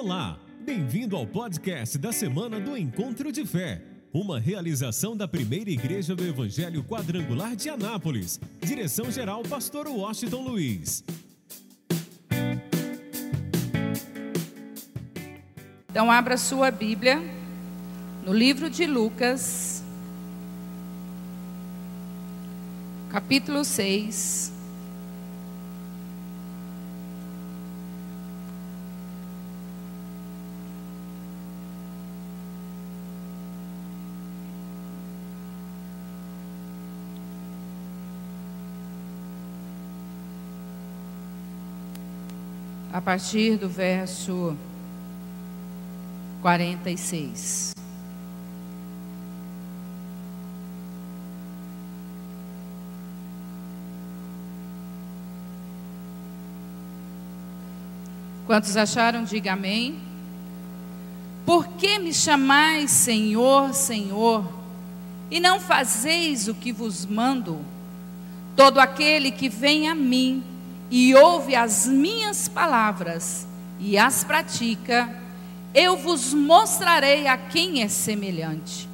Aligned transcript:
Olá, 0.00 0.38
bem-vindo 0.64 1.16
ao 1.16 1.26
podcast 1.26 1.98
da 1.98 2.12
semana 2.12 2.60
do 2.60 2.76
Encontro 2.76 3.32
de 3.32 3.44
Fé, 3.44 3.82
uma 4.12 4.38
realização 4.38 5.16
da 5.16 5.26
primeira 5.26 5.68
igreja 5.70 6.14
do 6.14 6.24
Evangelho 6.24 6.84
Quadrangular 6.84 7.56
de 7.56 7.68
Anápolis. 7.68 8.38
Direção-geral, 8.60 9.42
Pastor 9.42 9.88
Washington 9.88 10.42
Luiz. 10.42 11.02
Então, 15.90 16.12
abra 16.12 16.36
sua 16.36 16.70
Bíblia 16.70 17.20
no 18.24 18.32
livro 18.32 18.70
de 18.70 18.86
Lucas, 18.86 19.82
capítulo 23.10 23.64
6. 23.64 24.57
Partir 43.08 43.56
do 43.56 43.70
verso 43.70 44.54
46. 46.42 47.72
Quantos 58.46 58.76
acharam, 58.76 59.24
diga 59.24 59.54
amém. 59.54 59.98
Por 61.46 61.66
que 61.66 61.98
me 61.98 62.12
chamais 62.12 62.90
Senhor, 62.90 63.72
Senhor, 63.72 64.44
e 65.30 65.40
não 65.40 65.58
fazeis 65.58 66.46
o 66.46 66.54
que 66.54 66.74
vos 66.74 67.06
mando? 67.06 67.64
Todo 68.54 68.78
aquele 68.78 69.30
que 69.30 69.48
vem 69.48 69.88
a 69.88 69.94
mim 69.94 70.44
e 70.90 71.14
ouve 71.14 71.54
as 71.54 71.86
minhas 71.86 72.48
palavras 72.48 73.46
e 73.78 73.98
as 73.98 74.24
pratica, 74.24 75.08
eu 75.74 75.96
vos 75.96 76.32
mostrarei 76.32 77.26
a 77.26 77.36
quem 77.36 77.82
é 77.82 77.88
semelhante. 77.88 78.88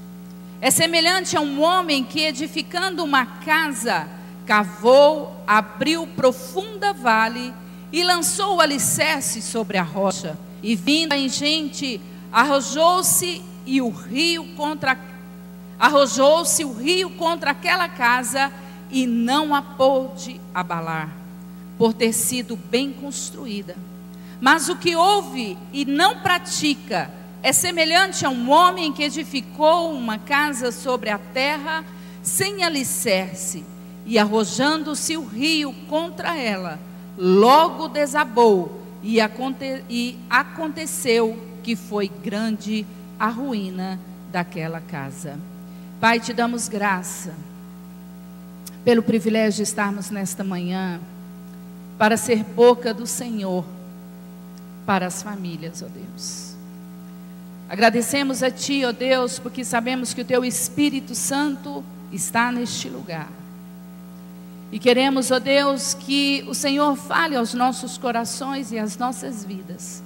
É 0.61 0.70
semelhante 0.70 1.37
a 1.37 1.41
um 1.41 1.62
homem 1.62 2.05
que, 2.05 2.20
edificando 2.20 3.05
uma 3.05 3.25
casa, 3.27 4.09
cavou, 4.47 5.34
abriu 5.47 6.06
profunda 6.06 6.92
vale 6.92 7.53
e 7.92 8.03
lançou 8.03 8.56
o 8.56 8.61
alicerce 8.61 9.41
sobre 9.41 9.78
a 9.78 9.83
rocha. 9.83 10.39
E 10.62 10.75
vindo 10.75 11.12
a 11.12 11.19
enchente, 11.19 12.00
arrojou-se 12.33 13.42
e 13.67 13.81
o 13.81 13.89
rio 13.91 14.45
contra 14.56 14.98
arrojou-se 15.78 16.65
o 16.65 16.72
rio 16.72 17.11
contra 17.11 17.50
aquela 17.50 17.89
casa 17.89 18.50
e 18.91 19.06
não 19.06 19.55
a 19.55 19.61
pôde 19.61 20.41
abalar, 20.55 21.11
por 21.85 21.93
ter 21.93 22.15
sido 22.15 22.57
bem 22.57 22.95
construída. 22.95 23.77
Mas 24.41 24.71
o 24.71 24.77
que 24.77 24.97
ouve 24.97 25.59
e 25.71 25.85
não 25.85 26.21
pratica 26.21 27.11
é 27.43 27.53
semelhante 27.53 28.25
a 28.25 28.31
um 28.31 28.51
homem 28.51 28.91
que 28.91 29.03
edificou 29.03 29.93
uma 29.93 30.17
casa 30.17 30.73
sobre 30.73 31.11
a 31.11 31.19
terra 31.19 31.85
sem 32.23 32.65
alicerce, 32.65 33.62
e 34.07 34.19
arrojando-se 34.19 35.15
o 35.19 35.27
rio 35.27 35.75
contra 35.87 36.35
ela, 36.35 36.81
logo 37.19 37.87
desabou, 37.89 38.81
e, 39.03 39.21
aconte 39.21 39.85
e 39.87 40.19
aconteceu 40.31 41.39
que 41.62 41.77
foi 41.77 42.09
grande 42.09 42.87
a 43.21 43.28
ruína 43.28 44.00
daquela 44.33 44.81
casa. 44.81 45.39
Pai, 46.00 46.19
te 46.19 46.33
damos 46.33 46.67
graça 46.67 47.34
pelo 48.83 49.03
privilégio 49.03 49.59
de 49.59 49.65
estarmos 49.65 50.09
nesta 50.09 50.43
manhã 50.43 50.99
para 51.99 52.16
ser 52.16 52.43
boca 52.43 52.93
do 52.93 53.06
Senhor 53.06 53.65
para 54.84 55.06
as 55.06 55.22
famílias, 55.22 55.82
ó 55.82 55.87
Deus. 55.88 56.55
Agradecemos 57.69 58.43
a 58.43 58.50
Ti, 58.50 58.84
ó 58.84 58.93
Deus, 58.93 59.38
porque 59.38 59.65
sabemos 59.65 60.12
que 60.12 60.21
o 60.21 60.25
Teu 60.25 60.44
Espírito 60.44 61.15
Santo 61.15 61.82
está 62.12 62.53
neste 62.53 62.88
lugar. 62.88 63.28
E 64.71 64.78
queremos, 64.78 65.31
ó 65.31 65.38
Deus, 65.38 65.94
que 65.94 66.44
o 66.49 66.55
Senhor 66.55 66.97
fale 66.97 67.37
aos 67.37 67.55
nossos 67.55 67.97
corações 67.97 68.72
e 68.72 68.78
às 68.78 68.97
nossas 68.97 69.44
vidas. 69.44 70.03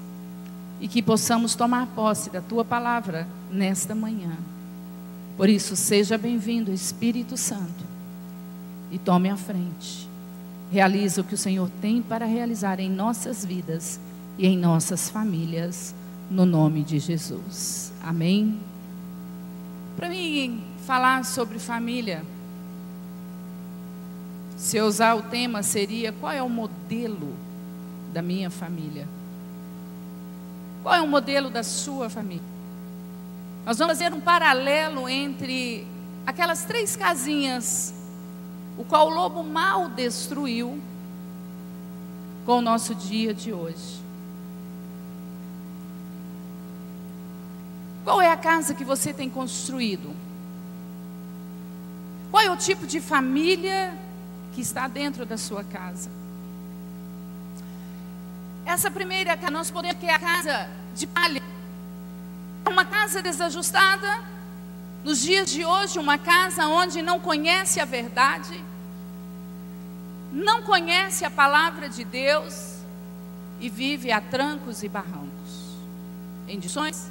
E 0.81 0.87
que 0.87 1.03
possamos 1.03 1.55
tomar 1.55 1.87
posse 1.89 2.31
da 2.31 2.41
Tua 2.41 2.65
palavra 2.65 3.27
nesta 3.51 3.95
manhã. 3.95 4.37
Por 5.37 5.49
isso, 5.49 5.75
seja 5.75 6.17
bem-vindo, 6.17 6.73
Espírito 6.73 7.37
Santo. 7.37 7.85
E 8.91 8.99
tome 8.99 9.29
a 9.29 9.37
frente. 9.37 10.08
Realize 10.71 11.21
o 11.21 11.25
que 11.25 11.35
o 11.35 11.39
Senhor 11.39 11.71
tem 11.81 12.03
para 12.03 12.27
realizar 12.27 12.79
em 12.79 12.91
nossas 12.91 13.45
vidas 13.45 13.99
e 14.37 14.47
em 14.47 14.57
nossas 14.57 15.09
famílias, 15.09 15.95
no 16.31 16.45
nome 16.45 16.83
de 16.83 16.99
Jesus. 16.99 17.93
Amém? 18.03 18.61
Para 19.97 20.09
mim 20.09 20.63
falar 20.87 21.25
sobre 21.25 21.59
família, 21.59 22.23
se 24.57 24.77
eu 24.77 24.87
usar 24.87 25.15
o 25.15 25.23
tema 25.23 25.63
seria 25.63 26.13
qual 26.13 26.33
é 26.33 26.43
o 26.43 26.49
modelo 26.49 27.33
da 28.13 28.21
minha 28.21 28.51
família? 28.51 29.09
Qual 30.83 30.95
é 30.95 31.01
o 31.01 31.07
modelo 31.07 31.51
da 31.51 31.63
sua 31.63 32.11
família? 32.11 32.59
Nós 33.65 33.79
vamos 33.79 33.99
fazer 33.99 34.15
um 34.15 34.21
paralelo 34.21 35.09
entre 35.09 35.87
aquelas 36.27 36.65
três 36.65 36.97
casinhas, 36.97 37.93
o 38.79 38.85
qual 38.85 39.09
o 39.09 39.11
lobo 39.11 39.43
mal 39.43 39.89
destruiu, 39.89 40.81
com 42.47 42.59
o 42.59 42.63
nosso 42.63 42.95
dia 42.95 43.35
de 43.35 43.53
hoje. 43.53 44.01
Qual 48.05 48.23
é 48.23 48.31
a 48.31 48.37
casa 48.37 48.73
que 48.73 48.85
você 48.85 49.13
tem 49.13 49.29
construído? 49.29 50.17
Qual 52.31 52.43
é 52.43 52.51
o 52.51 52.57
tipo 52.57 52.87
de 52.87 53.01
família 53.01 53.93
que 54.55 54.63
está 54.63 54.87
dentro 54.87 55.27
da 55.27 55.37
sua 55.37 55.63
casa? 55.65 56.09
Essa 58.65 58.91
primeira 58.91 59.37
casa, 59.37 59.51
nós 59.51 59.71
podemos 59.71 59.99
que 59.99 60.07
é 60.07 60.15
a 60.15 60.19
casa 60.19 60.71
de 60.95 61.07
palha. 61.07 61.43
É 62.65 62.69
uma 62.69 62.85
casa 62.85 63.21
desajustada. 63.21 64.23
Nos 65.05 65.21
dias 65.21 65.51
de 65.51 65.65
hoje, 65.65 65.99
uma 65.99 66.17
casa 66.17 66.67
onde 66.67 67.03
não 67.03 67.19
conhece 67.21 67.81
a 67.81 67.85
verdade, 67.85 68.63
não 70.33 70.63
conhece 70.63 71.25
a 71.25 71.31
palavra 71.31 71.89
de 71.89 72.05
Deus 72.05 72.79
e 73.61 73.69
vive 73.69 74.13
a 74.13 74.21
trancos 74.21 74.83
e 74.83 74.89
barrancos. 74.89 75.29
Em 76.47 76.59
dições, 76.59 77.11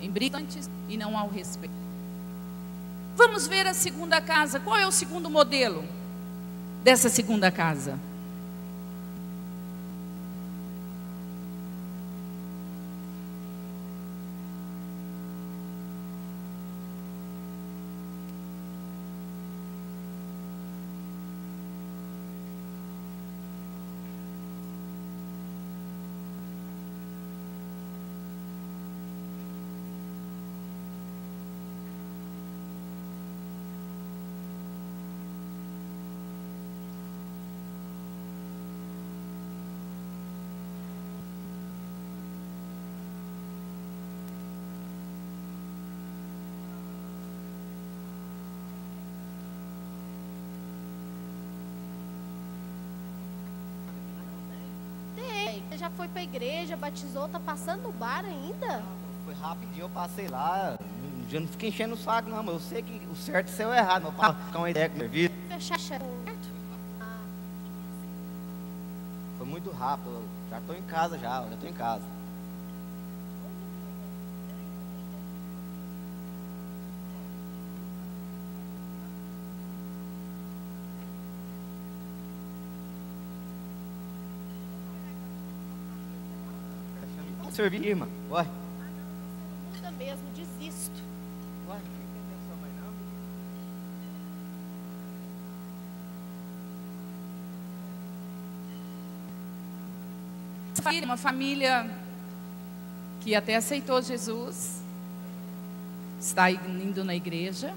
em 0.00 0.10
brigantes 0.10 0.68
e 0.88 0.96
não 0.96 1.16
ao 1.16 1.28
respeito. 1.28 1.74
Vamos 3.16 3.46
ver 3.46 3.66
a 3.66 3.74
segunda 3.74 4.20
casa. 4.20 4.60
Qual 4.60 4.76
é 4.76 4.86
o 4.86 4.92
segundo 4.92 5.30
modelo 5.30 5.84
dessa 6.84 7.08
segunda 7.08 7.50
casa? 7.50 7.98
Você 55.76 55.80
já 55.80 55.85
foi 55.96 56.08
pra 56.08 56.22
igreja, 56.22 56.76
batizou, 56.76 57.28
tá 57.28 57.40
passando 57.40 57.88
o 57.88 57.92
bar 57.92 58.24
ainda? 58.24 58.82
Foi 59.24 59.34
rapidinho, 59.34 59.84
eu 59.84 59.88
passei 59.88 60.28
lá. 60.28 60.76
Já 61.28 61.40
não 61.40 61.48
fiquei 61.48 61.70
enchendo 61.70 61.94
o 61.94 61.98
saco, 61.98 62.28
não, 62.30 62.42
mas 62.42 62.54
eu 62.54 62.60
sei 62.60 62.82
que 62.82 63.04
o 63.10 63.16
certo 63.16 63.50
é 63.60 63.66
o 63.66 63.74
errado. 63.74 64.02
Meu 64.02 64.12
pai 64.12 64.34
ficar 64.46 64.58
uma 64.58 64.70
ideia 64.70 64.88
com. 64.88 64.98
Fechar 65.48 65.80
certo? 65.80 66.04
Ah, 67.00 67.18
Foi 69.38 69.46
muito 69.46 69.70
rápido. 69.72 70.10
eu 70.10 70.24
Já 70.50 70.58
estou 70.58 70.76
em 70.76 70.82
casa 70.82 71.18
já, 71.18 71.42
já 71.42 71.54
estou 71.54 71.68
em 71.68 71.72
casa. 71.72 72.04
Servir, 87.56 87.86
irmã. 87.86 88.06
Uai. 88.30 88.46
Muda 89.74 89.90
mesmo, 89.92 90.24
desisto. 90.34 91.02
Uai, 91.66 91.80
uma 101.02 101.16
família 101.16 101.90
que 103.22 103.34
até 103.34 103.56
aceitou 103.56 104.02
Jesus, 104.02 104.82
está 106.20 106.50
indo 106.50 107.02
na 107.04 107.14
igreja, 107.14 107.74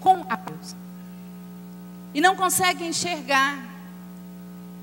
com 0.00 0.26
a 0.28 0.36
Deus. 0.36 0.74
E 2.12 2.20
não 2.20 2.34
consegue 2.34 2.84
enxergar 2.84 3.64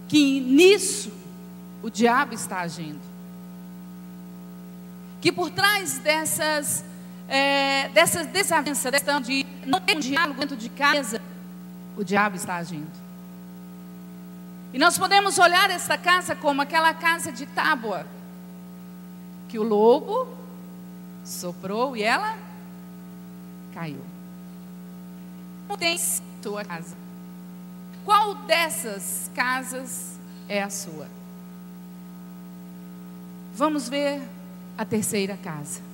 que 0.07 0.39
nisso 0.39 1.20
o 1.81 1.89
diabo 1.89 2.33
está 2.33 2.61
agindo. 2.61 3.01
Que 5.19 5.31
por 5.31 5.49
trás 5.49 5.99
dessas, 5.99 6.83
é, 7.27 7.89
dessas 7.89 8.27
desavenças, 8.27 8.91
dessa 8.91 9.19
de 9.19 9.45
não 9.65 9.79
ter 9.79 9.97
um 9.97 9.99
diálogo 9.99 10.39
dentro 10.39 10.57
de 10.57 10.69
casa, 10.69 11.21
o 11.95 12.03
diabo 12.03 12.35
está 12.35 12.55
agindo. 12.55 12.91
E 14.73 14.79
nós 14.79 14.97
podemos 14.97 15.37
olhar 15.37 15.69
esta 15.69 15.97
casa 15.97 16.35
como 16.35 16.61
aquela 16.61 16.93
casa 16.93 17.31
de 17.31 17.45
tábua, 17.45 18.05
que 19.49 19.59
o 19.59 19.63
lobo 19.63 20.27
soprou 21.25 21.95
e 21.95 22.03
ela 22.03 22.37
caiu. 23.73 24.01
Não 25.67 25.77
tem 25.77 25.97
sua 25.97 26.63
casa. 26.63 26.95
Qual 28.05 28.35
dessas 28.35 29.29
casas 29.35 30.17
é 30.47 30.63
a 30.63 30.69
sua? 30.69 31.20
Vamos 33.55 33.89
ver 33.89 34.21
a 34.77 34.85
terceira 34.85 35.37
casa. 35.37 35.90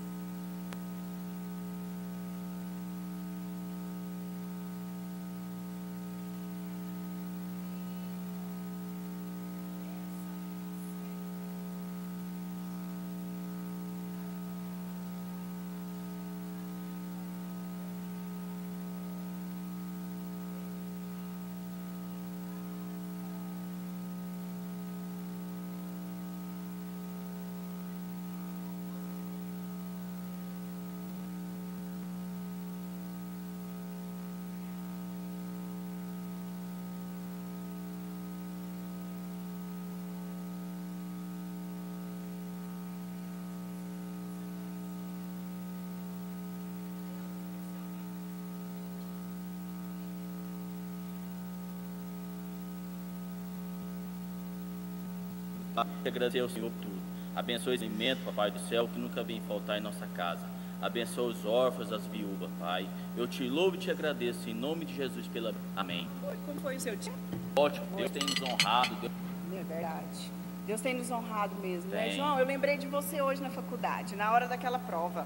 Te 55.86 56.08
agradecer 56.08 56.40
ao 56.40 56.50
Senhor 56.50 56.72
por 56.72 56.82
tudo. 56.82 57.02
Abençoe 57.36 57.76
esse 57.76 57.86
alimento, 57.86 58.24
Papai 58.26 58.50
do 58.50 58.60
céu, 58.60 58.88
que 58.88 58.98
nunca 58.98 59.24
vem 59.24 59.42
faltar 59.42 59.78
em 59.78 59.82
nossa 59.82 60.08
casa. 60.08 60.42
Abençoe 60.82 61.32
os 61.32 61.46
órfãos, 61.46 61.92
as 61.92 62.06
viúvas, 62.08 62.50
Pai. 62.60 62.88
Eu 63.16 63.28
te 63.28 63.48
louvo 63.48 63.76
e 63.76 63.80
te 63.80 63.92
agradeço 63.92 64.50
em 64.50 64.54
nome 64.54 64.86
de 64.86 64.96
Jesus 64.96 65.28
pela. 65.28 65.54
Amém. 65.76 66.08
Como 66.46 66.60
foi 66.60 66.78
o 66.78 66.80
seu 66.80 66.96
dia? 66.96 67.14
Ótimo, 67.56 67.86
Deus 67.96 68.12
tem 68.12 68.24
nos 68.24 68.42
honrado. 68.42 68.96
Deus... 69.02 69.12
É 69.54 69.64
verdade. 69.64 70.32
Deus 70.66 70.82
tem 70.82 70.94
nos 70.96 71.10
honrado 71.12 71.56
mesmo, 71.62 71.92
né? 71.92 72.06
Tem. 72.06 72.16
João, 72.16 72.40
eu 72.40 72.46
lembrei 72.46 72.78
de 72.78 72.88
você 72.88 73.22
hoje 73.22 73.42
na 73.42 73.50
faculdade, 73.50 74.16
na 74.16 74.32
hora 74.32 74.48
daquela 74.48 74.80
prova. 74.80 75.26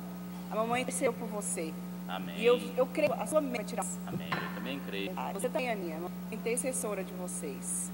A 0.50 0.56
mamãe 0.56 0.82
intercedeu 0.82 1.14
por 1.14 1.28
você. 1.28 1.74
Amém. 2.08 2.36
E 2.38 2.46
eu, 2.46 2.60
eu 2.76 2.86
creio, 2.86 3.14
a 3.14 3.26
sua 3.26 3.40
mãe 3.40 3.54
vai 3.56 3.64
tirar. 3.64 3.86
Amém. 4.06 4.28
Eu 4.30 4.56
também 4.56 4.80
creio. 4.86 5.12
Você 5.34 5.50
também, 5.50 5.72
Aninha, 5.72 5.98
a 6.30 6.36
intercessora 6.36 7.04
de 7.04 7.14
vocês. 7.14 7.90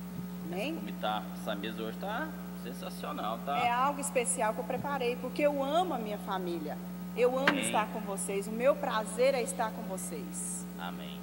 Amém? 0.46 0.76
Como 0.76 0.92
tá, 0.94 1.24
essa 1.40 1.56
mesa 1.56 1.84
hoje 1.84 1.98
tá 1.98 2.28
sensacional, 2.74 3.40
tá? 3.46 3.58
É 3.60 3.72
algo 3.72 4.00
especial 4.02 4.54
que 4.54 4.60
eu 4.60 4.64
preparei, 4.66 5.16
porque 5.18 5.42
eu 5.42 5.64
amo 5.64 5.94
a 5.94 5.98
minha 5.98 6.18
família. 6.20 6.78
Eu 7.16 7.38
amo 7.38 7.50
Amém. 7.50 7.62
estar 7.66 7.88
com 7.88 8.00
vocês. 8.02 8.48
O 8.48 8.52
meu 8.52 8.76
prazer 8.76 9.34
é 9.34 9.42
estar 9.42 9.72
com 9.72 9.82
vocês. 9.84 10.66
Amém. 10.80 11.20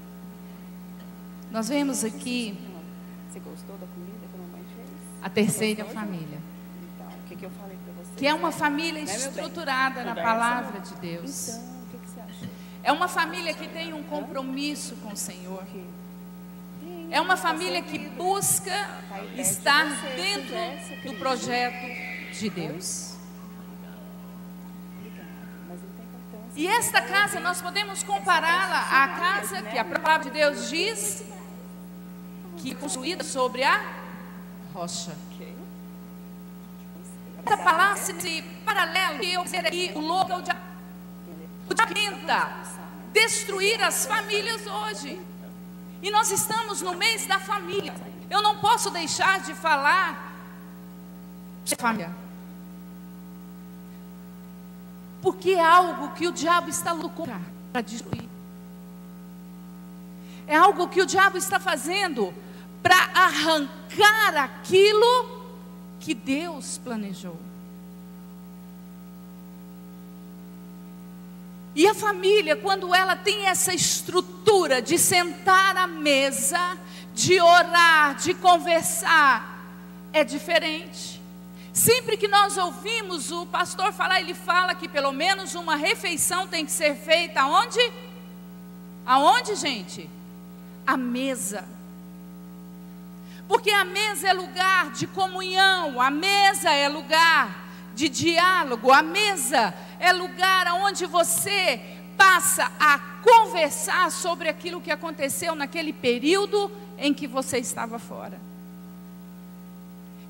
Nós 1.51 1.69
vemos 1.69 2.03
aqui 2.05 2.59
Você 3.31 3.39
gostou 3.41 3.77
da 3.77 3.87
comida 3.87 4.19
que 4.21 4.35
a 4.35 4.39
mamãe 4.39 4.65
fez? 4.75 4.89
a 5.23 5.31
terceira 5.31 5.85
família, 5.85 6.39
Então, 6.95 7.07
o 7.07 7.29
que, 7.29 7.37
que 7.37 7.45
eu 7.47 7.51
falei 7.51 7.77
para 7.85 7.93
você? 8.05 8.11
que 8.17 8.27
é 8.27 8.35
uma 8.35 8.51
família 8.53 9.05
Né, 9.05 9.15
estruturada 9.15 10.03
na 10.05 10.15
palavra 10.15 10.81
de 10.81 10.95
Deus. 10.97 11.49
Então, 11.49 11.61
o 11.63 11.87
que, 11.91 11.99
que 11.99 12.11
você 12.11 12.21
achou? 12.21 12.49
É 12.83 12.93
uma 12.93 13.09
família 13.09 13.55
que 13.55 13.69
tem 13.69 13.93
um 13.93 14.03
compromisso 14.03 14.97
com 14.97 15.13
o 15.13 15.17
Senhor. 15.17 15.65
Que- 15.67 15.87
É 17.15 17.21
uma 17.21 17.37
família 17.37 17.81
que 17.81 17.97
busca 17.97 18.73
de 19.37 19.41
estar 19.41 19.85
dentro 20.17 20.57
do 21.05 21.17
projeto 21.17 22.37
de 22.37 22.51
Deus. 22.51 23.15
E 26.57 26.67
esta 26.67 27.01
casa 27.01 27.39
nós 27.39 27.63
podemos 27.63 28.03
compará-la 28.03 29.05
à 29.05 29.07
casa 29.07 29.63
que 29.63 29.79
a 29.79 29.85
palavra 29.85 30.25
de 30.25 30.31
Deus 30.33 30.69
diz 30.69 31.23
que 32.57 32.73
é 32.73 32.75
construída 32.75 33.23
sobre 33.23 33.63
a 33.63 33.81
rocha. 34.73 35.17
Essa 37.47 37.57
palavra 37.59 37.97
se 37.97 38.43
paralelo 38.65 39.21
que 39.21 39.33
eu 39.33 39.45
dizer 39.45 39.65
aqui 39.65 39.93
o. 39.95 40.01
O 40.01 41.75
diabo 41.75 41.95
tenta 41.95 42.51
destruir 43.13 43.81
as 43.85 44.05
famílias 44.05 44.67
hoje. 44.67 45.34
E 46.05 46.11
nós 46.11 46.31
estamos 46.31 46.83
no 46.83 46.93
mês 46.93 47.25
da 47.25 47.41
família. 47.41 47.95
Eu 48.29 48.43
não 48.43 48.59
posso 48.59 48.91
deixar 48.91 49.41
de 49.41 49.55
falar 49.55 50.35
de 51.65 51.75
família. 51.75 52.15
Porque 55.23 55.53
é 55.53 55.65
algo 55.65 56.13
que 56.13 56.29
o 56.29 56.33
diabo 56.33 56.69
está 56.69 56.93
lutando 56.93 57.41
para 57.73 57.81
destruir. 57.81 58.29
É 60.47 60.55
algo 60.55 60.89
que 60.89 61.01
o 61.01 61.07
diabo 61.07 61.39
está 61.39 61.59
fazendo 61.59 62.35
para 62.83 62.97
arrancar 63.15 64.37
aquilo 64.37 65.47
que 66.01 66.13
Deus 66.13 66.77
planejou. 66.85 67.41
E 71.75 71.87
a 71.89 71.95
família, 71.95 72.57
quando 72.57 72.95
ela 72.95 73.17
tem 73.17 73.47
essa 73.47 73.73
estrutura 73.73 74.34
de 74.85 74.99
sentar 74.99 75.77
à 75.77 75.87
mesa, 75.87 76.79
de 77.15 77.41
orar, 77.41 78.15
de 78.17 78.35
conversar, 78.35 79.67
é 80.13 80.25
diferente. 80.25 81.21
Sempre 81.73 82.17
que 82.17 82.29
nós 82.29 82.57
ouvimos 82.57 83.33
o 83.33 83.47
pastor 83.47 83.93
falar, 83.93 84.21
ele 84.21 84.35
fala 84.35 84.75
que 84.75 84.89
pelo 84.89 85.13
menos 85.13 85.55
uma 85.55 85.77
refeição 85.77 86.47
tem 86.47 86.65
que 86.65 86.71
ser 86.71 86.95
feita 86.95 87.41
aonde? 87.41 87.81
Aonde, 89.05 89.57
gente? 89.57 90.09
A 90.87 90.97
mesa. 90.97 91.67
Porque 93.49 93.71
a 93.71 93.85
mesa 93.85 94.29
é 94.29 94.33
lugar 94.33 94.91
de 94.93 95.07
comunhão, 95.07 96.01
a 96.01 96.11
mesa 96.11 96.71
é 96.71 96.89
lugar 96.89 97.65
de 97.95 98.09
diálogo, 98.09 98.93
a 98.93 99.03
mesa 99.03 99.75
é 99.99 100.13
lugar 100.13 100.73
onde 100.75 101.07
você 101.07 101.81
passa 102.17 102.71
a 102.79 102.99
conversar 103.23 104.11
sobre 104.11 104.49
aquilo 104.49 104.81
que 104.81 104.91
aconteceu 104.91 105.55
naquele 105.55 105.93
período 105.93 106.71
em 106.99 107.13
que 107.13 107.27
você 107.27 107.59
estava 107.59 107.99
fora. 107.99 108.41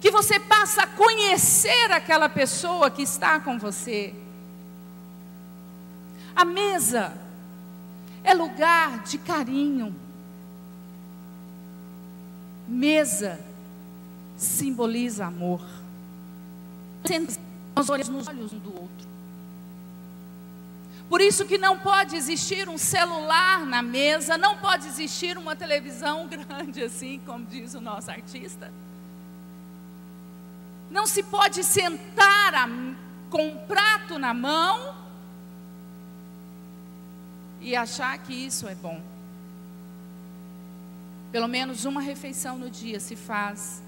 Que 0.01 0.11
você 0.11 0.39
passa 0.39 0.83
a 0.83 0.87
conhecer 0.87 1.91
aquela 1.93 2.29
pessoa 2.29 2.91
que 2.91 3.03
está 3.03 3.41
com 3.41 3.59
você. 3.59 4.15
A 6.37 6.45
mesa 6.45 7.17
é 8.23 8.35
lugar 8.35 9.03
de 9.05 9.19
carinho. 9.19 9.95
Mesa 12.67 13.41
simboliza 14.37 15.27
amor. 15.27 15.61
Nós 17.75 17.89
olhamos 17.89 18.09
nos 18.09 18.29
olhos 18.29 18.53
um 18.53 18.59
do 18.59 18.75
outro. 18.75 19.14
Por 21.09 21.21
isso 21.21 21.45
que 21.45 21.59
não 21.59 21.79
pode 21.79 22.17
existir 22.17 22.69
um 22.69 22.79
celular 22.79 23.65
na 23.67 23.83
mesa, 23.83 24.39
não 24.39 24.57
pode 24.57 24.89
existir 24.89 25.37
uma 25.37 25.55
televisão 25.55 26.27
grande 26.29 26.83
assim, 26.83 27.21
como 27.27 27.45
diz 27.45 27.75
o 27.75 27.81
nosso 27.81 28.11
artista. 28.11 28.73
não 30.91 31.07
se 31.07 31.23
pode 31.23 31.63
sentar 31.63 32.55
a, 32.55 32.69
com 33.31 33.49
um 33.49 33.59
prato 33.67 34.19
na 34.19 34.33
mão 34.33 34.95
e 37.61 37.75
achar 37.75 38.17
que 38.19 38.33
isso 38.33 38.69
é 38.69 38.75
bom. 38.75 39.01
Pelo 41.33 41.49
menos 41.49 41.85
uma 41.85 42.01
refeição 42.01 42.57
no 42.57 42.71
dia 42.71 43.01
se 43.01 43.17
faz 43.17 43.83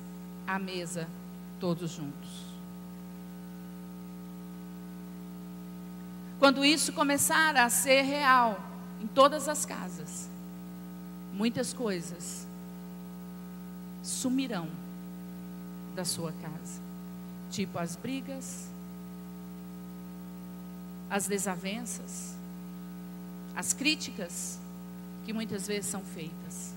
à 0.46 0.58
mesa, 0.58 1.08
todos 1.60 1.92
juntos. 1.92 2.45
Quando 6.38 6.64
isso 6.64 6.92
começar 6.92 7.56
a 7.56 7.68
ser 7.68 8.02
real 8.02 8.60
em 9.00 9.06
todas 9.06 9.48
as 9.48 9.64
casas, 9.64 10.28
muitas 11.32 11.72
coisas 11.72 12.46
sumirão 14.02 14.68
da 15.94 16.04
sua 16.04 16.32
casa, 16.32 16.80
tipo 17.50 17.78
as 17.78 17.96
brigas, 17.96 18.68
as 21.08 21.26
desavenças, 21.26 22.36
as 23.54 23.72
críticas 23.72 24.58
que 25.24 25.32
muitas 25.32 25.66
vezes 25.66 25.90
são 25.90 26.02
feitas. 26.02 26.74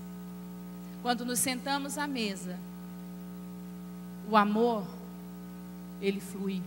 Quando 1.02 1.24
nos 1.24 1.38
sentamos 1.38 1.98
à 1.98 2.06
mesa, 2.06 2.58
o 4.28 4.36
amor, 4.36 4.84
ele 6.00 6.20
flui. 6.20 6.62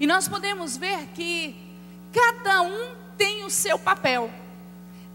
E 0.00 0.06
nós 0.06 0.28
podemos 0.28 0.76
ver 0.76 1.06
que 1.08 1.56
cada 2.12 2.62
um 2.62 2.94
tem 3.16 3.44
o 3.44 3.50
seu 3.50 3.78
papel. 3.78 4.30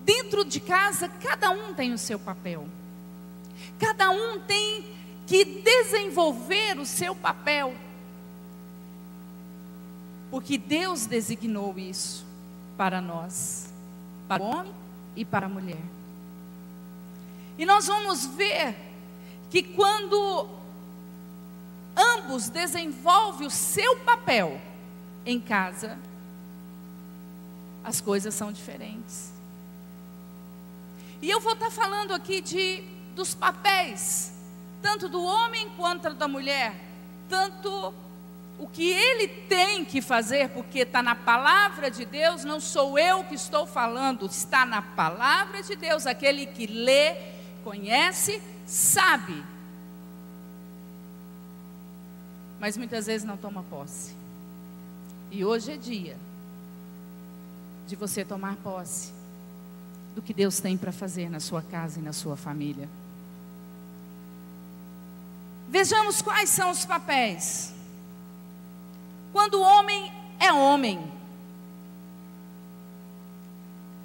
Dentro 0.02 0.44
de 0.44 0.60
casa, 0.60 1.08
cada 1.08 1.50
um 1.50 1.74
tem 1.74 1.94
o 1.94 1.98
seu 1.98 2.20
papel. 2.20 2.68
Cada 3.80 4.10
um 4.10 4.40
tem 4.42 4.86
que 5.26 5.46
desenvolver 5.46 6.78
o 6.78 6.86
seu 6.86 7.16
papel. 7.16 7.74
Porque 10.30 10.58
Deus 10.58 11.06
designou 11.06 11.78
isso 11.78 12.26
para 12.76 13.00
nós, 13.00 13.72
para 14.28 14.44
o 14.44 14.46
homem 14.46 14.74
e 15.16 15.24
para 15.24 15.46
a 15.46 15.50
mulher. 15.50 15.82
E 17.58 17.66
nós 17.66 17.88
vamos 17.88 18.26
ver 18.26 18.76
que 19.50 19.62
quando 19.62 20.50
ambos 21.96 22.50
desenvolvem 22.50 23.48
o 23.48 23.52
seu 23.52 23.98
papel 24.00 24.60
em 25.26 25.40
casa, 25.40 25.98
as 27.84 28.00
coisas 28.00 28.34
são 28.34 28.52
diferentes. 28.52 29.32
E 31.22 31.30
eu 31.30 31.40
vou 31.40 31.54
estar 31.54 31.72
falando 31.72 32.14
aqui 32.14 32.42
de 32.42 32.84
dos 33.16 33.34
papéis, 33.34 34.34
tanto 34.82 35.08
do 35.08 35.24
homem 35.24 35.70
quanto 35.78 36.14
da 36.14 36.28
mulher, 36.28 36.76
tanto 37.30 37.94
o 38.60 38.68
que 38.68 38.90
ele 38.90 39.28
tem 39.28 39.84
que 39.86 40.02
fazer, 40.02 40.50
porque 40.50 40.80
está 40.80 41.02
na 41.02 41.16
palavra 41.16 41.90
de 41.90 42.06
Deus, 42.06 42.44
não 42.44 42.60
sou 42.60 42.98
eu 42.98 43.24
que 43.24 43.36
estou 43.36 43.66
falando, 43.66 44.26
está 44.26 44.66
na 44.66 44.82
palavra 44.82 45.62
de 45.62 45.76
Deus, 45.76 46.06
aquele 46.06 46.46
que 46.46 46.68
lê, 46.68 47.16
conhece, 47.64 48.42
sabe. 48.66 49.44
Mas 52.60 52.78
muitas 52.78 53.06
vezes 53.06 53.26
não 53.26 53.38
toma 53.38 53.64
posse. 53.64 54.23
E 55.34 55.44
hoje 55.44 55.72
é 55.72 55.78
dia 55.78 56.16
de 57.88 57.96
você 57.96 58.24
tomar 58.24 58.56
posse 58.58 59.12
do 60.14 60.22
que 60.22 60.32
Deus 60.32 60.60
tem 60.60 60.78
para 60.78 60.92
fazer 60.92 61.28
na 61.28 61.40
sua 61.40 61.64
casa 61.64 62.00
e 62.00 62.04
na 62.04 62.14
sua 62.14 62.38
família. 62.38 62.88
Vejamos 65.70 66.22
quais 66.22 66.52
são 66.52 66.70
os 66.70 66.86
papéis. 66.86 67.74
Quando 69.32 69.56
o 69.56 69.62
homem 69.62 70.14
é 70.40 70.54
homem, 70.54 71.12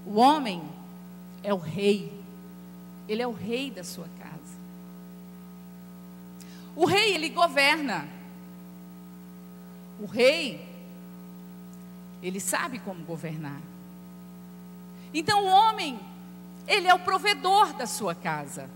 o 0.07 0.15
homem 0.15 0.63
é 1.43 1.53
o 1.53 1.59
rei, 1.59 2.11
ele 3.07 3.21
é 3.21 3.27
o 3.27 3.35
rei 3.35 3.71
da 3.71 3.85
sua 3.85 4.09
casa. 4.19 4.57
O 6.75 6.87
rei, 6.87 7.15
ele 7.15 7.29
governa. 7.29 8.09
O 10.01 10.07
rei, 10.07 10.68
ele 12.23 12.41
sabe 12.41 12.79
como 12.79 13.05
governar. 13.05 13.61
Então, 15.13 15.45
o 15.45 15.49
homem, 15.49 15.99
ele 16.67 16.87
é 16.87 16.95
o 16.95 16.99
provedor 16.99 17.73
da 17.75 17.87
sua 17.87 18.15
casa. 18.15 18.69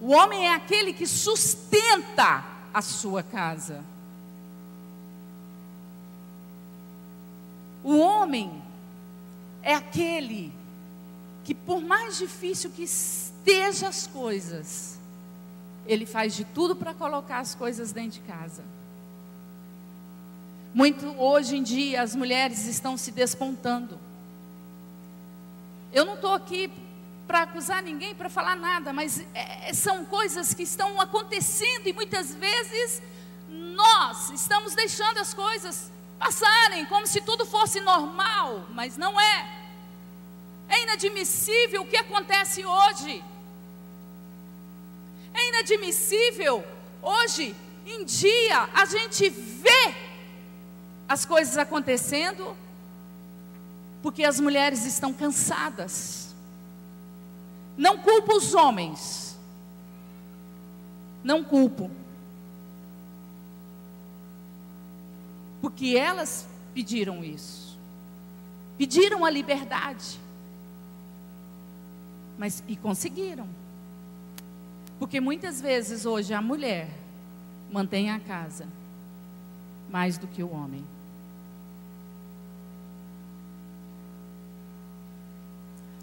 O 0.00 0.12
homem 0.12 0.46
é 0.46 0.54
aquele 0.54 0.92
que 0.92 1.06
sustenta 1.06 2.44
a 2.72 2.82
sua 2.82 3.22
casa. 3.22 3.84
O 7.82 7.98
homem 7.98 8.62
é 9.62 9.74
aquele 9.74 10.52
que, 11.44 11.54
por 11.54 11.80
mais 11.80 12.18
difícil 12.18 12.70
que 12.70 12.82
esteja 12.82 13.88
as 13.88 14.06
coisas, 14.06 14.98
ele 15.86 16.06
faz 16.06 16.34
de 16.34 16.44
tudo 16.44 16.74
para 16.74 16.94
colocar 16.94 17.38
as 17.38 17.54
coisas 17.54 17.92
dentro 17.92 18.20
de 18.20 18.20
casa. 18.20 18.64
Muito 20.74 21.06
hoje 21.20 21.56
em 21.56 21.62
dia 21.62 22.02
as 22.02 22.16
mulheres 22.16 22.66
estão 22.66 22.96
se 22.96 23.12
despontando. 23.12 23.96
Eu 25.92 26.04
não 26.04 26.14
estou 26.14 26.32
aqui 26.32 26.68
para 27.28 27.42
acusar 27.42 27.80
ninguém, 27.80 28.12
para 28.12 28.28
falar 28.28 28.56
nada, 28.56 28.92
mas 28.92 29.24
é, 29.32 29.72
são 29.72 30.04
coisas 30.04 30.52
que 30.52 30.64
estão 30.64 31.00
acontecendo 31.00 31.86
e 31.86 31.92
muitas 31.92 32.34
vezes 32.34 33.00
nós 33.48 34.30
estamos 34.30 34.74
deixando 34.74 35.18
as 35.18 35.32
coisas 35.32 35.92
passarem 36.18 36.84
como 36.86 37.06
se 37.06 37.20
tudo 37.20 37.46
fosse 37.46 37.80
normal, 37.80 38.66
mas 38.70 38.96
não 38.96 39.18
é. 39.20 39.60
É 40.68 40.82
inadmissível 40.82 41.82
o 41.82 41.86
que 41.86 41.96
acontece 41.96 42.66
hoje. 42.66 43.22
É 45.32 45.48
inadmissível 45.50 46.64
hoje 47.00 47.54
em 47.86 48.04
dia 48.04 48.68
a 48.74 48.84
gente 48.86 49.28
vê 49.28 50.03
as 51.08 51.24
coisas 51.24 51.56
acontecendo 51.58 52.56
porque 54.02 54.22
as 54.22 54.38
mulheres 54.38 54.84
estão 54.84 55.14
cansadas. 55.14 56.34
Não 57.76 57.98
culpo 57.98 58.36
os 58.36 58.54
homens. 58.54 59.38
Não 61.22 61.42
culpo. 61.42 61.90
Porque 65.62 65.96
elas 65.96 66.46
pediram 66.74 67.24
isso. 67.24 67.78
Pediram 68.76 69.24
a 69.24 69.30
liberdade. 69.30 70.20
Mas 72.36 72.62
e 72.68 72.76
conseguiram. 72.76 73.48
Porque 74.98 75.18
muitas 75.20 75.60
vezes 75.62 76.04
hoje 76.04 76.34
a 76.34 76.42
mulher 76.42 76.90
mantém 77.72 78.10
a 78.10 78.20
casa 78.20 78.68
mais 79.88 80.18
do 80.18 80.26
que 80.26 80.42
o 80.42 80.50
homem. 80.50 80.84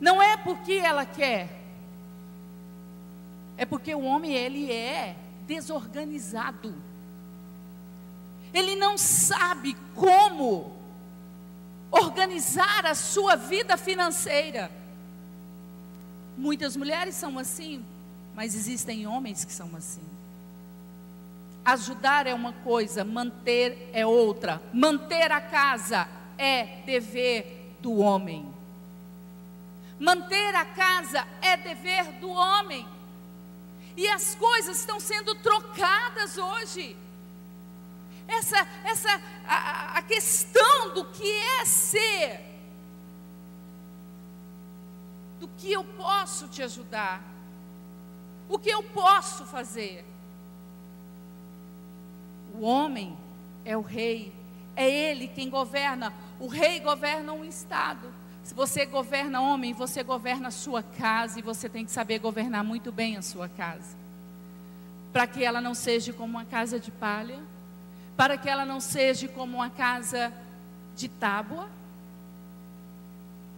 Não 0.02 0.20
é 0.20 0.31
porque 0.44 0.74
ela 0.74 1.06
quer, 1.06 1.50
é 3.58 3.66
porque 3.66 3.94
o 3.94 4.02
homem 4.02 4.34
ele 4.34 4.72
é 4.72 5.16
desorganizado. 5.46 6.74
Ele 8.54 8.76
não 8.76 8.98
sabe 8.98 9.76
como 9.96 10.76
organizar 11.92 12.86
a 12.86 12.96
sua 12.96 13.36
vida 13.36 13.78
financeira. 13.78 14.72
Muitas 16.38 16.76
mulheres 16.76 17.16
são 17.16 17.38
assim, 17.38 17.86
mas 18.34 18.56
existem 18.56 19.06
homens 19.06 19.46
que 19.46 19.54
são 19.54 19.70
assim. 19.76 20.02
Ajudar 21.64 22.26
é 22.26 22.34
uma 22.34 22.54
coisa, 22.54 23.04
manter 23.04 23.90
é 23.94 24.06
outra. 24.06 24.62
Manter 24.74 25.32
a 25.32 25.40
casa 25.40 26.08
é 26.38 26.82
dever 26.86 27.76
do 27.82 27.98
homem. 27.98 28.52
Manter 30.02 30.56
a 30.56 30.66
casa 30.66 31.28
é 31.44 31.56
dever 31.56 32.12
do 32.14 32.28
homem. 32.28 32.88
E 33.96 34.08
as 34.08 34.34
coisas 34.34 34.80
estão 34.80 35.00
sendo 35.00 35.36
trocadas 35.36 36.40
hoje. 36.40 36.98
Essa, 38.28 38.68
essa 38.84 39.22
a, 39.46 40.00
a 40.00 40.02
questão 40.02 40.96
do 40.96 41.06
que 41.06 41.32
é 41.32 41.66
ser, 41.66 42.42
do 45.40 45.48
que 45.50 45.72
eu 45.72 45.84
posso 45.84 46.48
te 46.48 46.64
ajudar, 46.64 47.22
o 48.50 48.58
que 48.58 48.72
eu 48.72 48.82
posso 48.82 49.46
fazer. 49.46 50.04
O 52.56 52.62
homem 52.64 53.16
é 53.64 53.78
o 53.78 53.82
rei, 53.82 54.34
é 54.76 54.90
ele 54.90 55.28
quem 55.28 55.48
governa. 55.48 56.12
O 56.40 56.48
rei 56.48 56.80
governa 56.80 57.34
um 57.34 57.46
estado. 57.46 58.12
Se 58.44 58.54
você 58.54 58.86
governa 58.86 59.42
homem, 59.42 59.74
você 59.74 60.04
governa 60.04 60.50
a 60.50 60.52
sua 60.52 60.84
casa 60.84 61.40
e 61.40 61.42
você 61.42 61.70
tem 61.70 61.86
que 61.86 61.92
saber 61.92 62.20
governar 62.20 62.64
muito 62.64 62.92
bem 62.92 63.18
a 63.18 63.22
sua 63.22 63.48
casa. 63.48 63.96
para 65.12 65.28
que 65.28 65.44
ela 65.44 65.60
não 65.60 65.74
seja 65.74 66.14
como 66.14 66.38
uma 66.38 66.46
casa 66.46 66.80
de 66.80 66.90
palha, 66.90 67.40
para 68.16 68.38
que 68.38 68.48
ela 68.48 68.66
não 68.66 68.80
seja 68.80 69.28
como 69.28 69.58
uma 69.58 69.70
casa 69.70 70.32
de 70.96 71.10
tábua, 71.10 71.70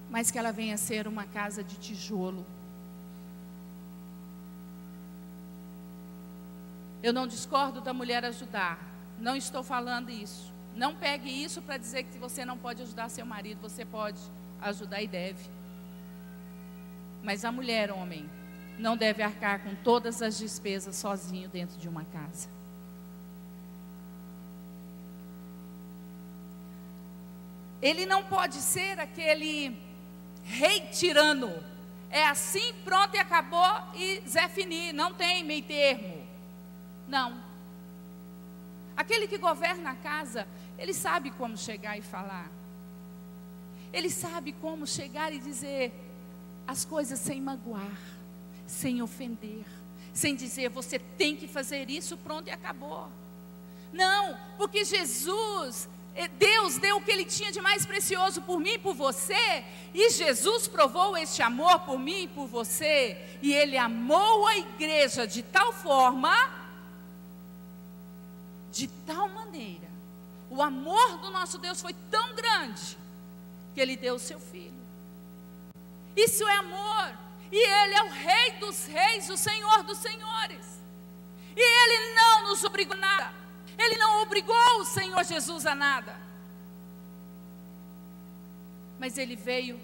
mas 0.09 0.31
que 0.31 0.37
ela 0.37 0.51
venha 0.51 0.75
a 0.75 0.77
ser 0.77 1.07
uma 1.07 1.25
casa 1.25 1.63
de 1.63 1.75
tijolo. 1.75 2.45
Eu 7.01 7.11
não 7.11 7.27
discordo 7.27 7.81
da 7.81 7.93
mulher 7.93 8.23
ajudar, 8.25 8.79
não 9.19 9.35
estou 9.35 9.63
falando 9.63 10.09
isso. 10.09 10.51
Não 10.75 10.95
pegue 10.95 11.29
isso 11.29 11.61
para 11.61 11.77
dizer 11.77 12.03
que 12.03 12.17
você 12.17 12.43
não 12.45 12.57
pode 12.57 12.81
ajudar 12.81 13.09
seu 13.09 13.25
marido, 13.25 13.61
você 13.61 13.85
pode 13.85 14.19
ajudar 14.63 15.01
e 15.01 15.07
deve. 15.07 15.43
Mas 17.21 17.45
a 17.45 17.51
mulher, 17.51 17.91
homem, 17.91 18.29
não 18.77 18.97
deve 18.97 19.21
arcar 19.21 19.61
com 19.61 19.75
todas 19.75 20.21
as 20.21 20.37
despesas 20.37 20.95
sozinho 20.95 21.49
dentro 21.49 21.77
de 21.77 21.87
uma 21.87 22.03
casa. 22.05 22.49
Ele 27.81 28.05
não 28.05 28.23
pode 28.23 28.55
ser 28.55 28.99
aquele 28.99 29.77
rei 30.43 30.81
tirano. 30.87 31.51
É 32.09 32.25
assim, 32.25 32.73
pronto 32.83 33.15
e 33.15 33.19
acabou 33.19 33.65
e 33.95 34.21
Zé 34.27 34.47
Fini, 34.47 34.93
não 34.93 35.13
tem 35.13 35.43
meio 35.43 35.63
termo. 35.63 36.25
Não. 37.07 37.43
Aquele 38.95 39.27
que 39.27 39.37
governa 39.37 39.91
a 39.91 39.95
casa, 39.95 40.47
ele 40.77 40.93
sabe 40.93 41.31
como 41.31 41.57
chegar 41.57 41.97
e 41.97 42.01
falar. 42.01 42.49
Ele 43.93 44.09
sabe 44.09 44.51
como 44.53 44.87
chegar 44.87 45.31
e 45.31 45.39
dizer 45.39 45.93
as 46.67 46.83
coisas 46.83 47.19
sem 47.19 47.39
magoar, 47.39 47.97
sem 48.65 49.01
ofender, 49.01 49.63
sem 50.11 50.35
dizer 50.35 50.69
você 50.69 50.97
tem 50.97 51.35
que 51.35 51.47
fazer 51.47 51.89
isso, 51.91 52.17
pronto 52.17 52.47
e 52.47 52.51
acabou. 52.51 53.07
Não, 53.93 54.35
porque 54.57 54.83
Jesus, 54.83 55.87
eh, 56.15 56.27
Deus 56.27 56.79
deu 56.79 56.97
o 56.97 57.01
que 57.01 57.11
Ele 57.11 57.25
tinha 57.25 57.51
de 57.51 57.61
mais 57.61 57.85
precioso 57.85 58.41
por 58.41 58.59
mim 58.59 58.73
e 58.73 58.79
por 58.79 58.95
você, 58.95 59.63
e 59.93 60.09
Jesus 60.09 60.67
provou 60.67 61.15
este 61.15 61.43
amor 61.43 61.81
por 61.81 61.99
mim 61.99 62.23
e 62.23 62.27
por 62.27 62.47
você, 62.47 63.23
e 63.43 63.53
Ele 63.53 63.77
amou 63.77 64.47
a 64.47 64.57
igreja 64.57 65.27
de 65.27 65.43
tal 65.43 65.71
forma, 65.71 66.33
de 68.71 68.87
tal 69.05 69.29
maneira, 69.29 69.87
o 70.49 70.63
amor 70.63 71.19
do 71.19 71.29
nosso 71.29 71.59
Deus 71.59 71.79
foi 71.79 71.93
tão 72.09 72.33
grande, 72.33 72.97
que 73.73 73.81
Ele 73.81 73.97
deu 73.97 74.15
o 74.15 74.19
seu 74.19 74.39
filho. 74.39 74.81
Isso 76.15 76.47
é 76.47 76.55
amor. 76.57 77.17
E 77.51 77.57
Ele 77.57 77.95
é 77.95 78.03
o 78.03 78.09
Rei 78.09 78.51
dos 78.59 78.85
Reis, 78.85 79.29
o 79.29 79.37
Senhor 79.37 79.83
dos 79.83 79.97
Senhores. 79.97 80.81
E 81.55 81.61
Ele 81.61 82.15
não 82.15 82.49
nos 82.49 82.63
obrigou 82.63 82.95
a 82.95 82.99
nada. 82.99 83.33
Ele 83.77 83.97
não 83.97 84.21
obrigou 84.21 84.79
o 84.79 84.85
Senhor 84.85 85.23
Jesus 85.23 85.65
a 85.65 85.75
nada. 85.75 86.15
Mas 88.99 89.17
Ele 89.17 89.35
veio 89.35 89.79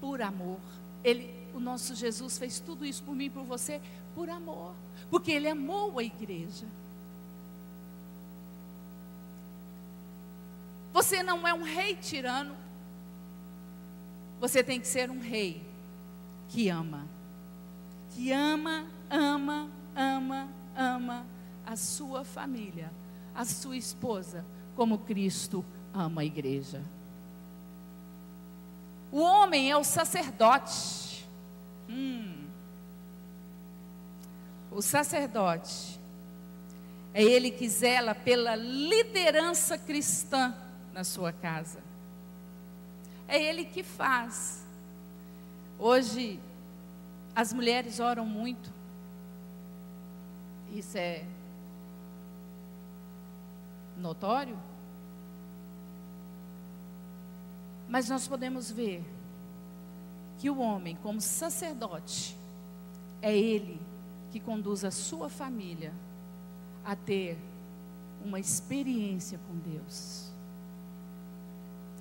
por 0.00 0.20
amor. 0.22 0.60
Ele, 1.02 1.32
o 1.54 1.60
nosso 1.60 1.94
Jesus 1.94 2.38
fez 2.38 2.60
tudo 2.60 2.84
isso 2.84 3.02
por 3.02 3.14
mim 3.14 3.26
e 3.26 3.30
por 3.30 3.44
você 3.44 3.80
por 4.14 4.28
amor. 4.28 4.74
Porque 5.10 5.32
Ele 5.32 5.48
amou 5.48 5.98
a 5.98 6.04
igreja. 6.04 6.66
Você 10.92 11.22
não 11.22 11.46
é 11.46 11.54
um 11.54 11.62
rei 11.62 11.94
tirano. 11.96 12.56
Você 14.40 14.64
tem 14.64 14.80
que 14.80 14.88
ser 14.88 15.10
um 15.10 15.20
rei 15.20 15.62
que 16.48 16.70
ama. 16.70 17.06
Que 18.14 18.32
ama, 18.32 18.86
ama, 19.10 19.70
ama, 19.94 20.48
ama 20.74 21.26
a 21.66 21.76
sua 21.76 22.24
família, 22.24 22.90
a 23.34 23.44
sua 23.44 23.76
esposa, 23.76 24.44
como 24.74 24.98
Cristo 24.98 25.64
ama 25.92 26.22
a 26.22 26.24
igreja. 26.24 26.82
O 29.12 29.20
homem 29.20 29.70
é 29.70 29.76
o 29.76 29.84
sacerdote. 29.84 31.28
Hum. 31.88 32.46
O 34.70 34.80
sacerdote 34.80 36.00
é 37.12 37.22
ele 37.22 37.50
que 37.50 37.68
zela 37.68 38.14
pela 38.14 38.56
liderança 38.56 39.76
cristã 39.76 40.54
na 40.94 41.04
sua 41.04 41.32
casa. 41.32 41.89
É 43.30 43.40
ele 43.40 43.64
que 43.64 43.84
faz. 43.84 44.66
Hoje, 45.78 46.40
as 47.32 47.52
mulheres 47.52 48.00
oram 48.00 48.26
muito. 48.26 48.72
Isso 50.72 50.98
é 50.98 51.24
notório. 53.96 54.58
Mas 57.88 58.08
nós 58.08 58.26
podemos 58.26 58.68
ver 58.68 59.00
que 60.40 60.50
o 60.50 60.58
homem, 60.58 60.96
como 60.96 61.20
sacerdote, 61.20 62.36
é 63.22 63.36
ele 63.36 63.80
que 64.32 64.40
conduz 64.40 64.84
a 64.84 64.90
sua 64.90 65.28
família 65.28 65.92
a 66.84 66.96
ter 66.96 67.38
uma 68.24 68.40
experiência 68.40 69.38
com 69.46 69.56
Deus. 69.56 70.29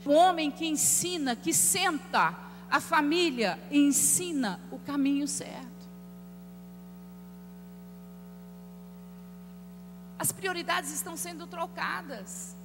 O 0.06 0.12
homem 0.12 0.50
que 0.50 0.66
ensina, 0.66 1.36
que 1.36 1.54
senta 1.54 2.36
a 2.70 2.80
família 2.80 3.60
ensina 3.72 4.60
o 4.72 4.78
caminho 4.78 5.28
certo. 5.28 5.68
As 10.20 10.32
prioridades 10.32 10.92
estão 10.92 11.18
sendo 11.18 11.48
trocadas. 11.48 12.56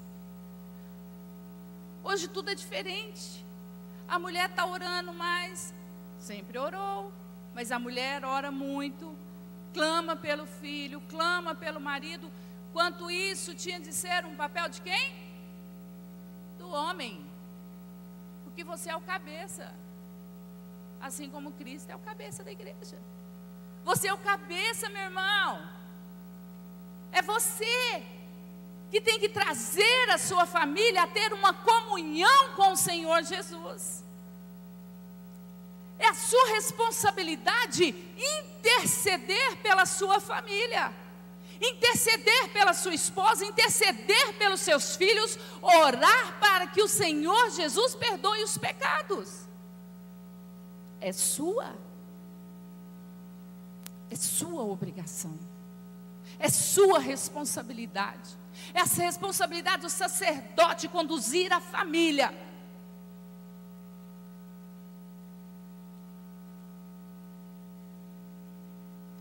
Hoje 2.02 2.28
tudo 2.28 2.50
é 2.50 2.54
diferente. 2.54 3.44
A 4.06 4.18
mulher 4.18 4.50
está 4.50 4.66
orando 4.66 5.14
mais, 5.14 5.72
sempre 6.20 6.58
orou, 6.58 7.10
mas 7.54 7.72
a 7.72 7.78
mulher 7.78 8.24
ora 8.24 8.50
muito, 8.50 9.16
clama 9.72 10.14
pelo 10.14 10.46
filho, 10.46 11.00
clama 11.08 11.54
pelo 11.54 11.80
marido. 11.80 12.30
Quanto 12.72 13.10
isso 13.10 13.54
tinha 13.54 13.80
de 13.80 13.92
ser 13.92 14.26
um 14.26 14.34
papel 14.34 14.68
de 14.68 14.82
quem? 14.82 15.14
Do 16.58 16.68
homem. 16.68 17.23
Porque 18.54 18.62
você 18.62 18.88
é 18.88 18.94
o 18.94 19.00
cabeça. 19.00 19.74
Assim 21.00 21.28
como 21.28 21.50
Cristo 21.50 21.90
é 21.90 21.96
o 21.96 21.98
cabeça 21.98 22.44
da 22.44 22.52
igreja. 22.52 22.96
Você 23.84 24.06
é 24.06 24.14
o 24.14 24.18
cabeça, 24.18 24.88
meu 24.90 25.02
irmão. 25.02 25.68
É 27.10 27.20
você 27.20 28.00
que 28.92 29.00
tem 29.00 29.18
que 29.18 29.28
trazer 29.28 30.08
a 30.10 30.18
sua 30.18 30.46
família 30.46 31.02
a 31.02 31.08
ter 31.08 31.32
uma 31.32 31.52
comunhão 31.52 32.54
com 32.54 32.70
o 32.70 32.76
Senhor 32.76 33.24
Jesus. 33.24 34.04
É 35.98 36.06
a 36.06 36.14
sua 36.14 36.46
responsabilidade 36.50 37.92
interceder 38.16 39.56
pela 39.56 39.84
sua 39.84 40.20
família, 40.20 40.94
interceder 41.70 42.48
pela 42.52 42.74
sua 42.74 42.94
esposa, 42.94 43.44
interceder 43.44 44.34
pelos 44.34 44.60
seus 44.60 44.96
filhos, 44.96 45.38
orar 45.60 46.38
para 46.40 46.66
que 46.66 46.82
o 46.82 46.88
Senhor 46.88 47.50
Jesus 47.50 47.94
perdoe 47.94 48.42
os 48.42 48.58
pecados. 48.58 49.44
É 51.00 51.12
sua, 51.12 51.74
é 54.10 54.16
sua 54.16 54.62
obrigação 54.62 55.38
é 56.38 56.48
sua 56.48 56.98
responsabilidade. 56.98 58.36
Essa 58.72 59.02
responsabilidade 59.02 59.82
do 59.82 59.90
sacerdote 59.90 60.88
conduzir 60.88 61.52
a 61.52 61.60
família. 61.60 62.32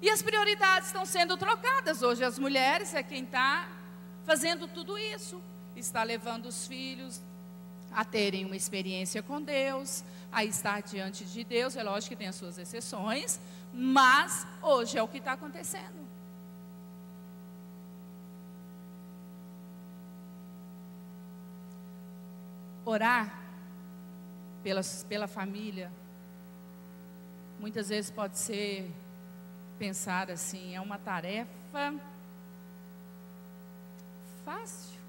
E 0.03 0.09
as 0.09 0.21
prioridades 0.21 0.87
estão 0.89 1.05
sendo 1.05 1.37
trocadas. 1.37 2.03
Hoje 2.03 2.25
as 2.25 2.37
mulheres 2.37 2.93
é 2.93 3.01
quem 3.01 3.23
está 3.23 3.69
fazendo 4.25 4.67
tudo 4.67 4.97
isso. 4.97 5.41
Está 5.77 6.03
levando 6.03 6.47
os 6.47 6.67
filhos 6.67 7.21
a 7.89 8.03
terem 8.03 8.43
uma 8.43 8.57
experiência 8.57 9.23
com 9.23 9.41
Deus, 9.41 10.03
a 10.29 10.43
estar 10.43 10.81
diante 10.81 11.23
de 11.23 11.45
Deus. 11.45 11.77
É 11.77 11.83
lógico 11.83 12.09
que 12.09 12.15
tem 12.17 12.27
as 12.27 12.35
suas 12.35 12.57
exceções, 12.57 13.39
mas 13.73 14.45
hoje 14.61 14.97
é 14.97 15.01
o 15.01 15.07
que 15.07 15.19
está 15.19 15.31
acontecendo. 15.31 16.05
Orar 22.83 23.41
pela, 24.61 24.81
pela 25.07 25.27
família, 25.29 25.89
muitas 27.57 27.87
vezes 27.87 28.11
pode 28.11 28.37
ser 28.37 28.91
pensar 29.77 30.29
assim, 30.31 30.75
é 30.75 30.81
uma 30.81 30.97
tarefa 30.97 31.93
fácil, 34.45 34.99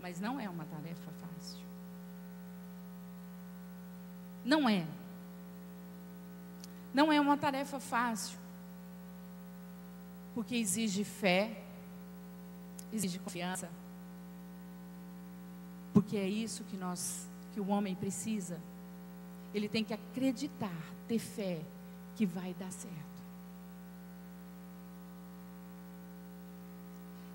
mas 0.00 0.20
não 0.20 0.38
é 0.38 0.48
uma 0.48 0.64
tarefa 0.64 1.10
fácil. 1.12 1.60
Não 4.44 4.68
é. 4.68 4.86
Não 6.94 7.12
é 7.12 7.20
uma 7.20 7.36
tarefa 7.36 7.78
fácil. 7.78 8.38
porque 10.34 10.54
exige 10.54 11.02
fé, 11.02 11.64
exige 12.92 13.18
confiança. 13.18 13.68
Porque 15.92 16.16
é 16.16 16.28
isso 16.28 16.62
que 16.64 16.76
nós, 16.76 17.26
que 17.52 17.60
o 17.60 17.68
homem 17.68 17.94
precisa. 17.96 18.60
Ele 19.52 19.68
tem 19.68 19.82
que 19.82 19.92
acreditar, 19.92 20.80
ter 21.08 21.18
fé 21.18 21.60
que 22.18 22.26
vai 22.26 22.52
dar 22.54 22.72
certo. 22.72 22.96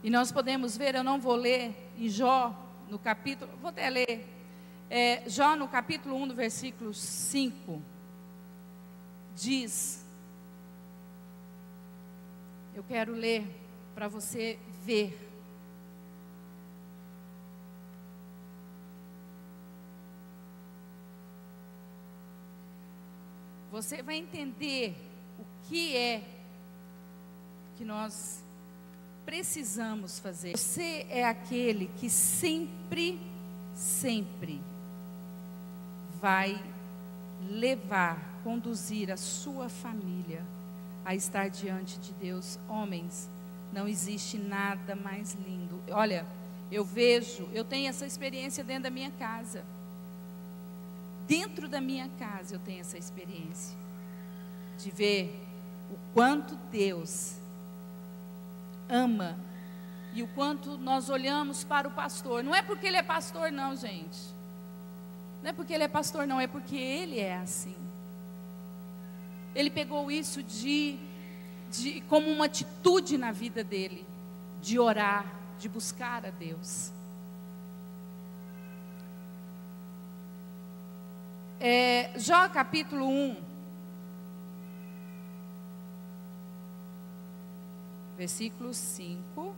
E 0.04 0.10
nós 0.10 0.30
podemos 0.30 0.76
ver, 0.76 0.94
eu 0.94 1.04
não 1.06 1.22
vou 1.22 1.36
ler 1.36 1.74
em 1.98 2.10
Jó, 2.10 2.54
no 2.90 3.00
capítulo, 3.00 3.50
vou 3.62 3.70
até 3.70 3.90
ler, 3.90 4.28
é, 4.90 5.24
Jó 5.30 5.56
no 5.56 5.70
capítulo 5.70 6.18
1, 6.18 6.26
no 6.26 6.36
versículo 6.36 6.94
5, 6.94 7.82
diz, 9.34 10.06
eu 12.76 12.84
quero 12.84 13.14
ler 13.14 13.48
para 13.96 14.10
você 14.10 14.60
ver. 14.84 15.18
Você 23.74 24.04
vai 24.04 24.18
entender 24.18 24.96
o 25.40 25.44
que 25.68 25.98
é 25.98 26.24
que 27.76 27.84
nós 27.84 28.44
precisamos 29.26 30.20
fazer. 30.20 30.56
Você 30.56 31.08
é 31.10 31.26
aquele 31.26 31.90
que 31.98 32.08
sempre, 32.08 33.20
sempre 33.74 34.62
vai 36.22 36.64
levar, 37.50 38.42
conduzir 38.44 39.10
a 39.10 39.18
sua 39.18 39.68
família 39.70 40.46
a 41.04 41.16
estar 41.16 41.50
diante 41.50 41.98
de 41.98 42.14
Deus. 42.14 42.60
Homens, 42.70 43.28
não 43.72 43.88
existe 43.88 44.38
nada 44.38 44.96
mais 44.96 45.34
lindo. 45.34 45.82
Olha, 45.90 46.28
eu 46.72 46.86
vejo, 46.86 47.50
eu 47.52 47.66
tenho 47.66 47.90
essa 47.90 48.06
experiência 48.06 48.64
dentro 48.64 48.84
da 48.84 48.92
minha 48.92 49.10
casa. 49.10 49.66
Dentro 51.36 51.68
da 51.68 51.82
minha 51.82 52.08
casa 52.20 52.54
eu 52.54 52.60
tenho 52.60 52.82
essa 52.82 52.96
experiência 52.96 53.76
de 54.78 54.92
ver 54.92 55.44
o 55.90 55.98
quanto 56.14 56.56
Deus 56.72 57.38
ama 58.88 59.36
e 60.14 60.22
o 60.22 60.28
quanto 60.28 60.78
nós 60.78 61.10
olhamos 61.10 61.64
para 61.64 61.88
o 61.88 61.92
pastor. 61.92 62.44
Não 62.44 62.54
é 62.54 62.62
porque 62.62 62.86
ele 62.86 62.98
é 62.98 63.02
pastor, 63.02 63.52
não, 63.52 63.76
gente. 63.76 64.20
Não 65.42 65.50
é 65.50 65.54
porque 65.54 65.74
ele 65.74 65.84
é 65.84 65.88
pastor, 65.88 66.28
não, 66.28 66.40
é 66.40 66.46
porque 66.46 66.76
ele 66.76 67.20
é 67.20 67.36
assim. 67.38 67.76
Ele 69.56 69.72
pegou 69.72 70.12
isso 70.12 70.44
de, 70.44 71.00
de 71.72 72.02
como 72.02 72.30
uma 72.30 72.46
atitude 72.46 73.18
na 73.18 73.32
vida 73.32 73.64
dele, 73.64 74.06
de 74.62 74.78
orar, 74.78 75.26
de 75.58 75.68
buscar 75.68 76.28
a 76.28 76.30
Deus. 76.30 76.92
É, 81.66 82.12
Jó 82.18 82.50
capítulo 82.50 83.08
1, 83.08 83.38
versículo 88.18 88.74
5. 88.74 89.56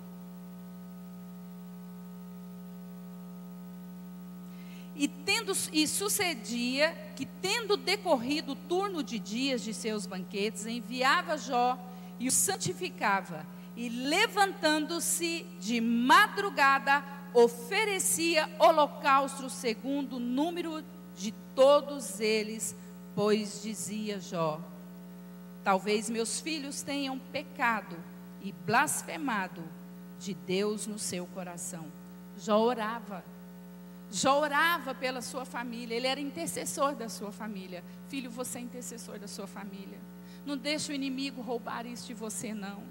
E, 4.95 5.07
tendo, 5.07 5.51
e 5.73 5.87
sucedia 5.87 6.95
que, 7.15 7.25
tendo 7.25 7.75
decorrido 7.75 8.51
o 8.51 8.55
turno 8.55 9.01
de 9.01 9.17
dias 9.17 9.63
de 9.63 9.73
seus 9.73 10.05
banquetes, 10.05 10.67
enviava 10.67 11.39
Jó 11.39 11.75
e 12.19 12.27
o 12.27 12.31
santificava, 12.31 13.43
e 13.75 13.89
levantando-se 13.89 15.43
de 15.59 15.81
madrugada, 15.81 17.03
oferecia 17.33 18.47
holocausto 18.59 19.49
segundo 19.49 20.17
o 20.17 20.19
número 20.19 20.83
de 21.15 21.33
todos 21.55 22.19
eles, 22.19 22.75
pois 23.15 23.61
dizia 23.61 24.19
Jó: 24.19 24.59
Talvez 25.63 26.09
meus 26.09 26.39
filhos 26.39 26.81
tenham 26.81 27.17
pecado 27.17 27.95
e 28.41 28.51
blasfemado 28.51 29.63
de 30.19 30.33
Deus 30.33 30.87
no 30.87 30.99
seu 30.99 31.25
coração. 31.27 31.85
Jó 32.37 32.59
orava 32.59 33.23
Jó 34.11 34.39
orava 34.39 34.93
pela 34.93 35.21
sua 35.21 35.45
família, 35.45 35.95
ele 35.95 36.07
era 36.07 36.19
intercessor 36.19 36.95
da 36.95 37.09
sua 37.09 37.31
família. 37.31 37.83
Filho, 38.07 38.29
você 38.29 38.59
é 38.59 38.61
intercessor 38.61 39.19
da 39.19 39.27
sua 39.27 39.47
família. 39.47 39.97
Não 40.45 40.55
deixa 40.55 40.91
o 40.91 40.95
inimigo 40.95 41.41
roubar 41.41 41.85
isso 41.85 42.07
de 42.07 42.13
você, 42.13 42.53
não. 42.53 42.81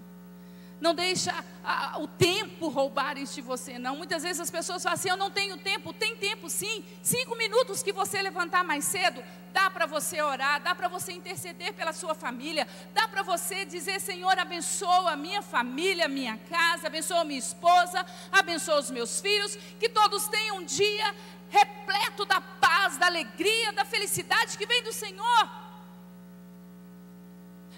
Não 0.80 0.94
deixa 0.94 1.32
a, 1.64 1.98
o 1.98 2.06
tempo 2.06 2.68
roubar 2.68 3.16
isso 3.16 3.34
de 3.34 3.40
você, 3.40 3.78
não. 3.78 3.96
Muitas 3.96 4.22
vezes 4.22 4.40
as 4.40 4.50
pessoas 4.50 4.82
falam 4.82 4.94
assim: 4.94 5.08
Eu 5.08 5.16
não 5.16 5.30
tenho 5.30 5.56
tempo. 5.56 5.92
Tem 5.92 6.16
tempo 6.16 6.50
sim. 6.50 6.84
Cinco 7.02 7.36
minutos 7.36 7.82
que 7.82 7.92
você 7.92 8.20
levantar 8.20 8.64
mais 8.64 8.84
cedo, 8.84 9.22
dá 9.52 9.70
para 9.70 9.86
você 9.86 10.20
orar, 10.20 10.60
dá 10.60 10.74
para 10.74 10.88
você 10.88 11.12
interceder 11.12 11.72
pela 11.72 11.92
sua 11.92 12.14
família, 12.14 12.66
dá 12.92 13.08
para 13.08 13.22
você 13.22 13.64
dizer: 13.64 14.00
Senhor, 14.00 14.38
abençoa 14.38 15.12
a 15.12 15.16
minha 15.16 15.40
família, 15.40 16.08
minha 16.08 16.36
casa, 16.50 16.88
abençoa 16.88 17.24
minha 17.24 17.38
esposa, 17.38 18.04
abençoa 18.32 18.80
os 18.80 18.90
meus 18.90 19.20
filhos, 19.20 19.56
que 19.78 19.88
todos 19.88 20.28
tenham 20.28 20.58
um 20.58 20.64
dia 20.64 21.14
repleto 21.48 22.24
da 22.24 22.40
paz, 22.40 22.96
da 22.98 23.06
alegria, 23.06 23.72
da 23.72 23.84
felicidade 23.84 24.58
que 24.58 24.66
vem 24.66 24.82
do 24.82 24.92
Senhor. 24.92 25.63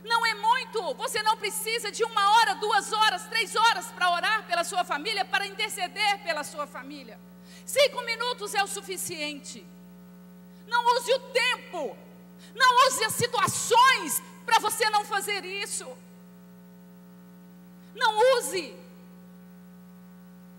Não 0.07 0.25
é 0.25 0.35
muito, 0.35 0.95
você 0.95 1.21
não 1.23 1.37
precisa 1.37 1.91
de 1.91 2.05
uma 2.05 2.31
hora, 2.37 2.55
duas 2.55 2.93
horas, 2.93 3.27
três 3.27 3.57
horas 3.57 3.87
para 3.87 4.11
orar 4.13 4.47
pela 4.47 4.63
sua 4.63 4.85
família, 4.85 5.25
para 5.25 5.47
interceder 5.47 6.23
pela 6.23 6.45
sua 6.45 6.67
família. 6.67 7.19
Cinco 7.65 8.01
minutos 8.03 8.55
é 8.55 8.63
o 8.63 8.69
suficiente. 8.69 9.67
Não 10.69 10.85
use 10.97 11.13
o 11.13 11.19
tempo, 11.19 11.97
não 12.55 12.87
use 12.87 13.05
as 13.05 13.15
situações 13.15 14.23
para 14.45 14.61
você 14.61 14.89
não 14.91 15.05
fazer 15.05 15.45
isso. 15.45 15.87
Não 17.95 18.39
use. 18.39 18.77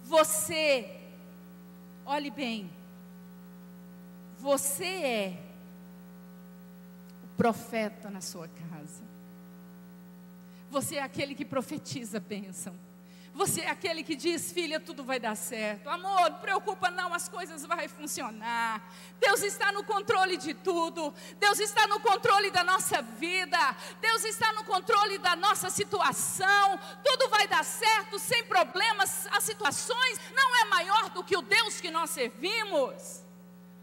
Você, 0.04 1.00
olhe 2.06 2.32
bem, 2.32 2.70
você 4.40 4.86
é 4.86 5.44
o 7.24 7.28
profeta 7.38 8.10
na 8.10 8.20
sua 8.22 8.48
casa. 8.48 9.07
Você 10.70 10.96
é 10.98 11.02
aquele 11.02 11.34
que 11.34 11.46
profetiza 11.46 12.20
bênção. 12.20 12.78
Você 13.38 13.62
é 13.62 13.70
aquele 13.70 14.02
que 14.02 14.16
diz, 14.16 14.52
filha, 14.52 14.80
tudo 14.80 15.04
vai 15.04 15.20
dar 15.20 15.36
certo. 15.36 15.88
Amor, 15.88 16.32
preocupa 16.42 16.90
não, 16.90 17.14
as 17.14 17.30
coisas 17.30 17.64
vão 17.64 17.78
funcionar. 17.88 18.92
Deus 19.20 19.44
está 19.44 19.72
no 19.72 19.84
controle 19.84 20.38
de 20.38 20.56
tudo. 20.56 21.14
Deus 21.40 21.60
está 21.60 21.86
no 21.86 22.00
controle 22.00 22.50
da 22.50 22.64
nossa 22.64 23.00
vida. 23.00 23.60
Deus 24.02 24.24
está 24.26 24.52
no 24.54 24.64
controle 24.64 25.20
da 25.20 25.36
nossa 25.36 25.70
situação. 25.70 26.80
Tudo 27.04 27.30
vai 27.30 27.48
dar 27.48 27.64
certo, 27.64 28.18
sem 28.18 28.44
problemas. 28.46 29.28
As 29.32 29.44
situações 29.44 30.20
não 30.34 30.56
é 30.56 30.66
maior 30.66 31.12
do 31.12 31.24
que 31.24 31.38
o 31.38 31.44
Deus 31.44 31.80
que 31.80 31.92
nós 31.92 32.10
servimos. 32.10 33.24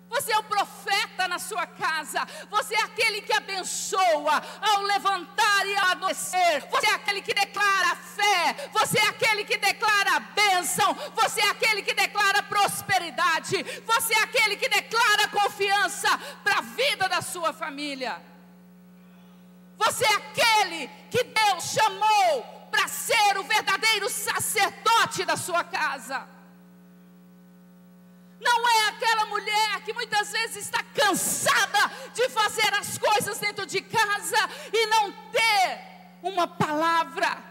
Você 0.08 0.32
é 0.32 0.38
o 0.38 0.44
profeta 0.44 1.03
sua 1.48 1.66
casa. 1.66 2.20
Você 2.50 2.74
é 2.74 2.82
aquele 2.82 3.20
que 3.20 3.32
abençoa 3.32 4.42
ao 4.60 4.82
levantar 4.82 5.66
e 5.66 5.76
ao 5.76 5.86
adormecer. 5.92 6.66
Você 6.70 6.86
é 6.86 6.94
aquele 6.94 7.22
que 7.22 7.34
declara 7.34 7.96
fé. 7.96 8.68
Você 8.72 8.98
é 8.98 9.08
aquele 9.08 9.44
que 9.44 9.56
declara 9.56 10.20
bênção. 10.20 10.94
Você 11.14 11.40
é 11.40 11.50
aquele 11.50 11.82
que 11.82 11.94
declara 11.94 12.42
prosperidade. 12.42 13.62
Você 13.84 14.14
é 14.14 14.22
aquele 14.22 14.56
que 14.56 14.68
declara 14.68 15.28
confiança 15.28 16.08
para 16.42 16.58
a 16.58 16.62
vida 16.62 17.08
da 17.08 17.20
sua 17.22 17.52
família. 17.52 18.20
Você 19.76 20.04
é 20.04 20.14
aquele 20.14 20.88
que 21.10 21.24
Deus 21.24 21.64
chamou 21.64 22.68
para 22.70 22.88
ser 22.88 23.38
o 23.38 23.44
verdadeiro 23.44 24.08
sacerdote 24.08 25.24
da 25.24 25.36
sua 25.36 25.62
casa. 25.62 26.33
Não 28.44 28.68
é 28.68 28.88
aquela 28.88 29.26
mulher 29.26 29.80
que 29.84 29.94
muitas 29.94 30.30
vezes 30.30 30.56
está 30.66 30.82
cansada 30.82 31.90
de 32.12 32.28
fazer 32.28 32.72
as 32.74 32.98
coisas 32.98 33.38
dentro 33.38 33.64
de 33.64 33.80
casa 33.80 34.50
e 34.72 34.86
não 34.86 35.10
ter 35.32 35.80
uma 36.22 36.46
palavra 36.46 37.42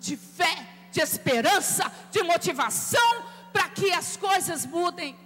de 0.00 0.16
fé, 0.16 0.66
de 0.90 1.00
esperança, 1.00 1.84
de 2.10 2.22
motivação 2.22 3.24
para 3.52 3.68
que 3.68 3.92
as 3.92 4.16
coisas 4.16 4.64
mudem. 4.64 5.18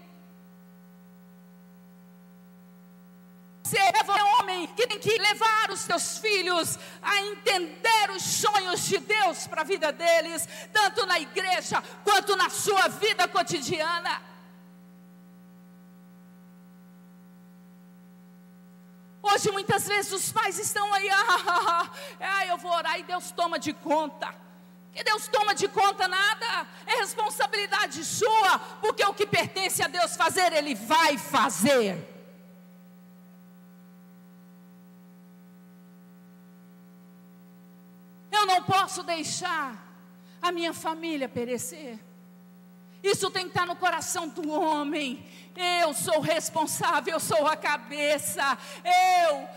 Você 3.63 3.79
é 3.79 4.25
um 4.25 4.41
homem 4.41 4.67
que 4.67 4.87
tem 4.87 4.99
que 4.99 5.17
levar 5.17 5.71
os 5.71 5.81
seus 5.81 6.19
filhos 6.19 6.79
a 7.01 7.17
entender 7.23 8.11
os 8.11 8.23
sonhos 8.23 8.85
de 8.87 8.99
Deus 8.99 9.47
para 9.47 9.63
a 9.63 9.65
vida 9.65 9.91
deles, 9.91 10.47
tanto 10.73 11.07
na 11.07 11.19
igreja 11.19 11.83
quanto 12.05 12.37
na 12.37 12.51
sua 12.51 12.89
vida 12.89 13.27
cotidiana. 13.29 14.32
Hoje 19.23 19.53
muitas 19.53 19.87
vezes 19.87 20.11
os 20.13 20.33
pais 20.33 20.59
estão 20.59 20.93
aí, 20.93 21.09
ah, 21.15 21.39
ah, 21.47 21.91
ah, 22.21 22.47
eu 22.47 22.59
vou 22.59 22.73
orar 22.73 22.99
e 22.99 23.05
Deus 23.05 23.31
toma 23.31 23.59
de 23.59 23.73
conta. 23.73 24.35
Que 24.93 25.03
Deus 25.05 25.27
toma 25.29 25.55
de 25.55 25.69
conta 25.69 26.07
nada, 26.07 26.67
é 26.87 26.97
responsabilidade 26.97 28.05
sua, 28.05 28.59
porque 28.81 29.03
o 29.05 29.15
que 29.15 29.27
pertence 29.27 29.83
a 29.83 29.89
Deus 29.89 30.17
fazer, 30.17 30.53
Ele 30.53 30.75
vai 30.75 31.17
fazer. 31.17 32.09
Eu 38.31 38.45
não 38.45 38.63
posso 38.65 39.03
deixar 39.03 39.77
a 40.43 40.51
minha 40.51 40.75
família 40.75 41.29
perecer. 41.29 41.99
Isso 43.03 43.31
tem 43.31 43.45
que 43.45 43.49
estar 43.49 43.67
no 43.67 43.75
coração 43.75 44.29
do 44.29 44.49
homem. 44.51 45.27
Eu 45.57 45.93
sou 45.93 46.21
responsável, 46.21 47.15
eu 47.15 47.21
sou 47.21 47.47
a 47.47 47.57
cabeça. 47.57 48.57
Eu, 48.85 49.49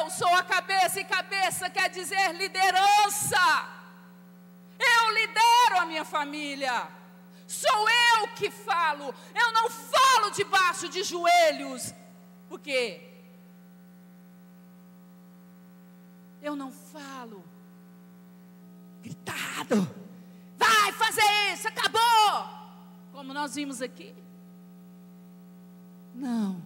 eu 0.00 0.10
sou 0.10 0.32
a 0.34 0.42
cabeça, 0.42 1.00
e 1.00 1.04
cabeça 1.04 1.68
quer 1.68 1.90
dizer 1.90 2.34
liderança. 2.34 3.36
Eu 4.78 5.12
lidero 5.12 5.80
a 5.80 5.86
minha 5.86 6.04
família. 6.04 6.88
Sou 7.46 7.88
eu 7.88 8.28
que 8.28 8.50
falo. 8.50 9.14
Eu 9.34 9.52
não 9.52 9.68
falo 9.68 10.30
debaixo 10.30 10.88
de 10.88 11.02
joelhos. 11.02 11.94
Por 12.48 12.58
quê? 12.58 13.00
Eu 16.42 16.56
não 16.56 16.72
falo 16.72 17.44
gritado. 19.02 19.88
Vai 20.56 20.92
fazer 20.92 21.52
isso, 21.52 21.68
acabou. 21.68 22.03
Como 23.24 23.32
nós 23.32 23.54
vimos 23.54 23.80
aqui. 23.80 24.12
Não. 26.14 26.60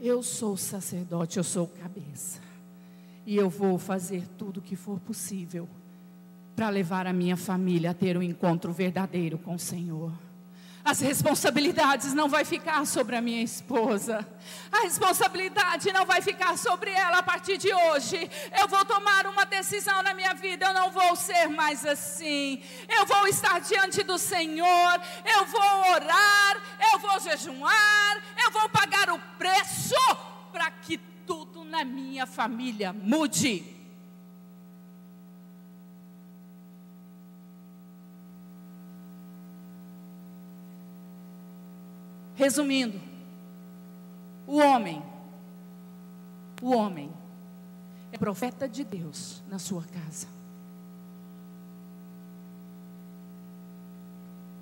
Eu 0.00 0.22
sou 0.22 0.56
sacerdote, 0.56 1.36
eu 1.36 1.44
sou 1.44 1.66
cabeça. 1.66 2.40
E 3.26 3.36
eu 3.36 3.50
vou 3.50 3.78
fazer 3.78 4.26
tudo 4.38 4.60
o 4.60 4.62
que 4.62 4.74
for 4.74 4.98
possível 4.98 5.68
para 6.56 6.70
levar 6.70 7.06
a 7.06 7.12
minha 7.12 7.36
família 7.36 7.90
a 7.90 7.94
ter 7.94 8.16
um 8.16 8.22
encontro 8.22 8.72
verdadeiro 8.72 9.36
com 9.36 9.56
o 9.56 9.58
Senhor. 9.58 10.10
As 10.82 11.00
responsabilidades 11.00 12.14
não 12.14 12.28
vai 12.28 12.44
ficar 12.44 12.86
sobre 12.86 13.14
a 13.14 13.20
minha 13.20 13.42
esposa. 13.42 14.26
A 14.72 14.80
responsabilidade 14.80 15.92
não 15.92 16.06
vai 16.06 16.22
ficar 16.22 16.56
sobre 16.56 16.90
ela 16.90 17.18
a 17.18 17.22
partir 17.22 17.58
de 17.58 17.72
hoje. 17.72 18.30
Eu 18.58 18.66
vou 18.66 18.82
tomar 18.86 19.26
uma 19.26 19.44
decisão 19.44 20.02
na 20.02 20.14
minha 20.14 20.32
vida. 20.34 20.66
Eu 20.66 20.74
não 20.74 20.90
vou 20.90 21.14
ser 21.14 21.48
mais 21.48 21.84
assim. 21.84 22.62
Eu 22.88 23.04
vou 23.04 23.26
estar 23.26 23.60
diante 23.60 24.02
do 24.02 24.16
Senhor. 24.16 25.00
Eu 25.36 25.44
vou 25.46 25.92
orar. 25.92 26.62
Eu 26.92 26.98
vou 26.98 27.20
jejuar. 27.20 28.22
Eu 28.42 28.50
vou 28.50 28.68
pagar 28.70 29.10
o 29.10 29.18
preço 29.36 29.94
para 30.50 30.70
que 30.70 30.98
tudo 31.26 31.62
na 31.62 31.84
minha 31.84 32.26
família 32.26 32.92
mude. 32.92 33.79
Resumindo, 42.40 42.98
o 44.46 44.56
homem, 44.56 45.02
o 46.62 46.74
homem 46.74 47.12
é 48.10 48.16
profeta 48.16 48.66
de 48.66 48.82
Deus 48.82 49.42
na 49.46 49.58
sua 49.58 49.84
casa. 49.84 50.26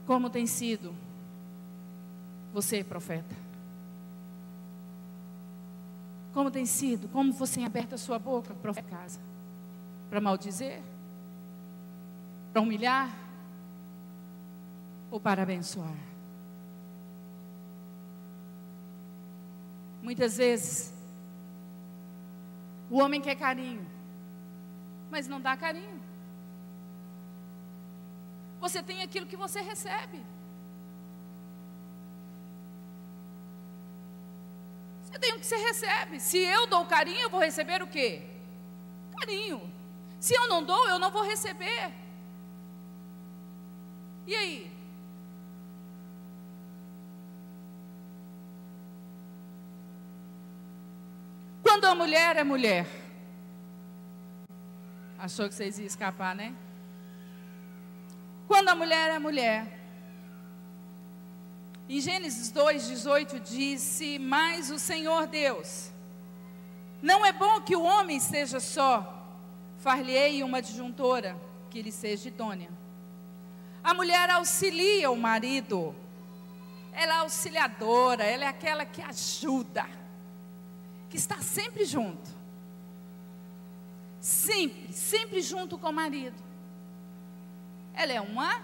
Como 0.09 0.29
tem 0.29 0.45
sido 0.45 0.93
você, 2.53 2.83
profeta? 2.83 3.37
Como 6.35 6.51
tem 6.51 6.67
sido? 6.67 7.09
Como 7.11 7.33
você 7.33 7.55
tem 7.55 7.65
aberto 7.65 7.95
a 7.95 7.99
sua 7.99 8.19
boca 8.19 8.55
para 8.55 8.73
a 8.73 8.83
casa? 8.83 9.21
Para 10.11 10.21
maldizer? 10.21 10.83
Para 12.53 12.61
humilhar? 12.61 13.17
Ou 15.13 15.21
para 15.21 15.45
abençoar? 15.45 16.08
Muitas 20.09 20.39
vezes, 20.39 20.91
o 22.89 22.99
homem 22.99 23.21
quer 23.21 23.35
carinho, 23.35 23.87
mas 25.11 25.29
não 25.29 25.39
dá 25.39 25.55
carinho. 25.55 26.01
Você 28.59 28.83
tem 28.83 29.03
aquilo 29.03 29.27
que 29.27 29.37
você 29.37 29.61
recebe. 29.61 30.25
Você 35.05 35.19
tem 35.19 35.35
o 35.35 35.41
que 35.41 35.45
você 35.45 35.57
recebe. 35.57 36.19
Se 36.21 36.39
eu 36.39 36.67
dou 36.67 36.87
carinho, 36.87 37.21
eu 37.21 37.29
vou 37.29 37.41
receber 37.41 37.83
o 37.83 37.87
quê? 37.87 38.23
Carinho. 39.15 39.61
Se 40.19 40.33
eu 40.33 40.49
não 40.49 40.65
dou, 40.65 40.89
eu 40.89 40.99
não 40.99 41.11
vou 41.11 41.23
receber. 41.23 41.93
E 44.27 44.35
aí? 44.35 44.68
Quando 51.79 51.93
a 51.93 51.95
mulher 51.95 52.37
é 52.37 52.43
mulher. 52.43 52.87
Achou 55.17 55.49
que 55.49 55.55
vocês 55.55 55.79
iam 55.79 55.87
escapar, 55.87 56.35
né? 56.35 56.53
Quando 58.49 58.69
a 58.69 58.75
mulher 58.75 59.13
é 59.13 59.19
mulher. 59.21 59.79
Em 61.89 62.01
Gênesis 62.01 62.53
2,18 62.53 63.39
disse: 63.39 64.19
Mas 64.19 64.73
o 64.73 64.79
Senhor 64.81 65.29
Deus, 65.29 65.93
não 67.01 67.25
é 67.25 67.31
bom 67.33 67.61
que 67.61 67.77
o 67.77 67.85
homem 67.85 68.17
esteja 68.17 68.59
só, 68.59 69.25
far-lhe-ei 69.79 70.43
uma 70.43 70.61
disjuntora 70.61 71.37
que 71.71 71.81
lhe 71.81 71.93
seja 71.93 72.27
idônea. 72.27 72.71
A 73.85 73.95
mulher 73.95 74.29
auxilia 74.31 75.13
o 75.13 75.17
marido, 75.17 75.95
ela 76.93 77.15
é 77.15 77.19
auxiliadora, 77.19 78.25
ela 78.25 78.47
é 78.47 78.49
aquela 78.49 78.85
que 78.85 79.01
ajuda 79.01 79.98
que 81.09 81.17
está 81.17 81.41
sempre 81.41 81.85
junto. 81.85 82.39
Sempre, 84.21 84.93
sempre 84.93 85.41
junto 85.41 85.79
com 85.79 85.89
o 85.89 85.93
marido. 85.93 86.37
Ela 87.95 88.13
é 88.13 88.21
uma 88.21 88.63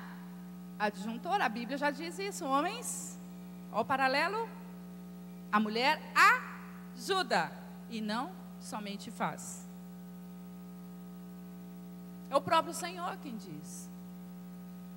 adjuntora, 0.78 1.44
a 1.44 1.48
Bíblia 1.48 1.78
já 1.78 1.90
diz 1.90 2.18
isso. 2.18 2.44
Homens, 2.44 3.18
ó 3.72 3.80
o 3.80 3.84
paralelo. 3.84 4.48
A 5.50 5.60
mulher 5.60 6.00
ajuda 6.96 7.50
e 7.88 8.00
não 8.00 8.30
somente 8.60 9.10
faz. 9.10 9.64
É 12.30 12.36
o 12.36 12.40
próprio 12.40 12.74
Senhor 12.74 13.16
quem 13.18 13.36
diz. 13.36 13.88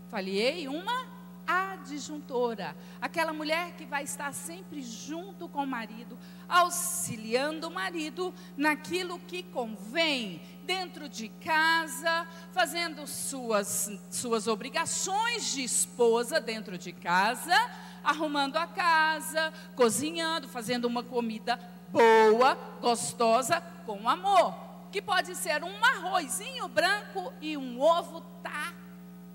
Falei 0.10 0.68
uma 0.68 1.17
adjuntora, 1.48 2.76
aquela 3.00 3.32
mulher 3.32 3.74
que 3.78 3.86
vai 3.86 4.04
estar 4.04 4.34
sempre 4.34 4.84
junto 4.84 5.48
com 5.48 5.64
o 5.64 5.68
marido, 5.68 6.20
auxiliando 6.50 7.68
o 7.68 7.72
marido 7.72 8.34
naquilo 8.58 9.18
que 9.20 9.42
convém, 9.42 10.42
dentro 10.64 11.08
de 11.08 11.30
casa, 11.30 12.28
fazendo 12.52 13.08
suas, 13.08 13.90
suas 14.12 14.48
obrigações 14.48 15.54
de 15.54 15.64
esposa 15.64 16.42
dentro 16.42 16.78
de 16.78 16.92
casa, 16.92 17.56
arrumando 18.04 18.58
a 18.58 18.68
casa, 18.68 19.54
cozinhando, 19.76 20.50
fazendo 20.50 20.86
uma 20.86 21.02
comida 21.02 21.58
boa, 21.90 22.56
gostosa, 22.82 23.62
com 23.86 24.10
amor. 24.10 24.54
Que 24.92 25.02
pode 25.02 25.36
ser 25.36 25.64
um 25.64 25.84
arrozinho 25.84 26.68
branco 26.68 27.34
e 27.42 27.56
um 27.58 27.80
ovo 27.80 28.22
tá 28.44 28.74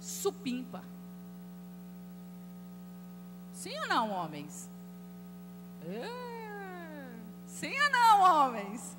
supimpa. 0.01 0.83
Sim 3.63 3.79
ou 3.79 3.87
não, 3.87 4.11
homens? 4.11 4.69
É. 5.87 6.11
Sim 7.47 7.73
ou 7.81 7.91
não, 7.93 8.23
homens? 8.23 8.97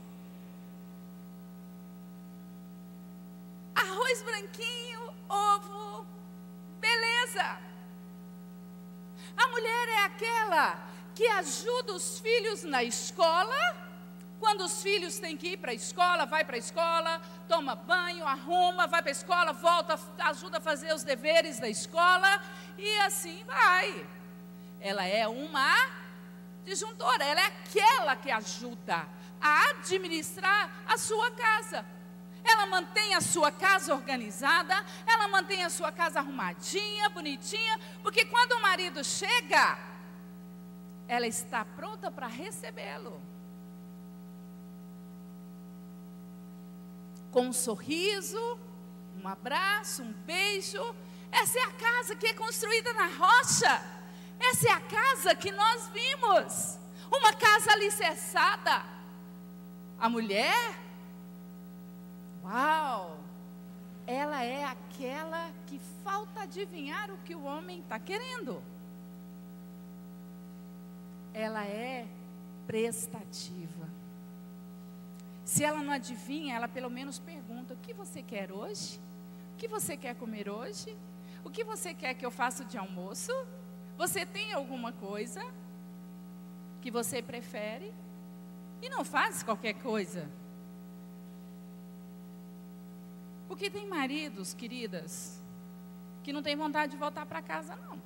Arroz 3.75 4.21
branquinho, 4.21 5.13
ovo, 5.27 6.07
beleza. 6.79 7.59
A 9.35 9.47
mulher 9.49 9.89
é 9.89 10.05
aquela 10.05 10.79
que 11.13 11.27
ajuda 11.27 11.91
os 11.91 12.21
filhos 12.21 12.63
na 12.63 12.85
escola. 12.85 13.75
Quando 14.39 14.63
os 14.63 14.81
filhos 14.81 15.19
têm 15.19 15.35
que 15.35 15.49
ir 15.49 15.57
para 15.57 15.71
a 15.71 15.75
escola, 15.75 16.25
vai 16.25 16.45
para 16.45 16.55
a 16.55 16.59
escola, 16.59 17.21
toma 17.49 17.75
banho, 17.75 18.25
arruma, 18.25 18.87
vai 18.87 19.01
para 19.01 19.11
a 19.11 19.19
escola, 19.19 19.51
volta, 19.51 19.99
ajuda 20.19 20.59
a 20.59 20.61
fazer 20.61 20.93
os 20.93 21.03
deveres 21.03 21.59
da 21.59 21.67
escola 21.67 22.41
e 22.77 22.97
assim 22.99 23.43
vai. 23.43 24.07
Ela 24.83 25.05
é 25.05 25.27
uma 25.27 25.73
disjuntora, 26.63 27.23
ela 27.23 27.39
é 27.39 27.45
aquela 27.45 28.15
que 28.15 28.29
ajuda 28.29 29.07
a 29.41 29.69
administrar 29.69 30.83
a 30.85 30.97
sua 30.97 31.31
casa. 31.31 31.85
Ela 32.43 32.65
mantém 32.65 33.15
a 33.15 33.21
sua 33.21 33.51
casa 33.51 33.95
organizada, 33.95 34.85
ela 35.07 35.27
mantém 35.29 35.63
a 35.63 35.69
sua 35.69 35.91
casa 35.91 36.19
arrumadinha, 36.19 37.09
bonitinha, 37.09 37.79
porque 38.03 38.25
quando 38.25 38.51
o 38.51 38.61
marido 38.61 39.01
chega, 39.03 39.79
ela 41.07 41.25
está 41.25 41.63
pronta 41.63 42.11
para 42.11 42.27
recebê-lo. 42.27 43.33
com 47.33 47.47
um 47.47 47.53
sorriso, 47.53 48.59
um 49.19 49.27
abraço, 49.27 50.03
um 50.03 50.13
beijo. 50.13 50.95
Essa 51.31 51.57
é 51.57 51.63
a 51.63 51.71
casa 51.71 52.15
que 52.15 52.27
é 52.27 52.33
construída 52.33 52.93
na 52.93 53.07
rocha. 53.07 53.92
Essa 54.49 54.69
é 54.69 54.71
a 54.71 54.79
casa 54.81 55.35
que 55.35 55.51
nós 55.51 55.87
vimos. 55.89 56.77
Uma 57.09 57.33
casa 57.33 57.71
alicerçada. 57.71 58.83
A 59.99 60.09
mulher, 60.09 60.77
uau, 62.43 63.17
ela 64.05 64.43
é 64.43 64.65
aquela 64.65 65.49
que 65.67 65.79
falta 66.03 66.41
adivinhar 66.41 67.09
o 67.09 67.17
que 67.19 67.33
o 67.33 67.43
homem 67.43 67.79
está 67.79 67.97
querendo. 67.97 68.61
Ela 71.33 71.65
é 71.65 72.05
prestativa. 72.67 73.87
Se 75.45 75.63
ela 75.63 75.81
não 75.81 75.93
adivinha, 75.93 76.55
ela 76.55 76.67
pelo 76.67 76.89
menos 76.89 77.17
pergunta: 77.17 77.73
o 77.73 77.77
que 77.77 77.93
você 77.93 78.21
quer 78.21 78.51
hoje? 78.51 78.99
O 79.53 79.57
que 79.57 79.67
você 79.67 79.95
quer 79.95 80.15
comer 80.15 80.49
hoje? 80.49 80.97
O 81.45 81.49
que 81.49 81.63
você 81.63 81.93
quer 81.93 82.13
que 82.13 82.25
eu 82.25 82.31
faça 82.31 82.65
de 82.65 82.77
almoço? 82.77 83.31
Você 83.97 84.25
tem 84.25 84.53
alguma 84.53 84.91
coisa 84.91 85.43
que 86.81 86.91
você 86.91 87.21
prefere? 87.21 87.93
E 88.81 88.89
não 88.89 89.05
faz 89.05 89.43
qualquer 89.43 89.73
coisa. 89.75 90.29
Porque 93.47 93.69
tem 93.69 93.87
maridos, 93.87 94.53
queridas, 94.53 95.41
que 96.23 96.33
não 96.33 96.41
tem 96.41 96.55
vontade 96.55 96.93
de 96.93 96.97
voltar 96.97 97.25
para 97.25 97.41
casa, 97.41 97.75
não. 97.75 98.01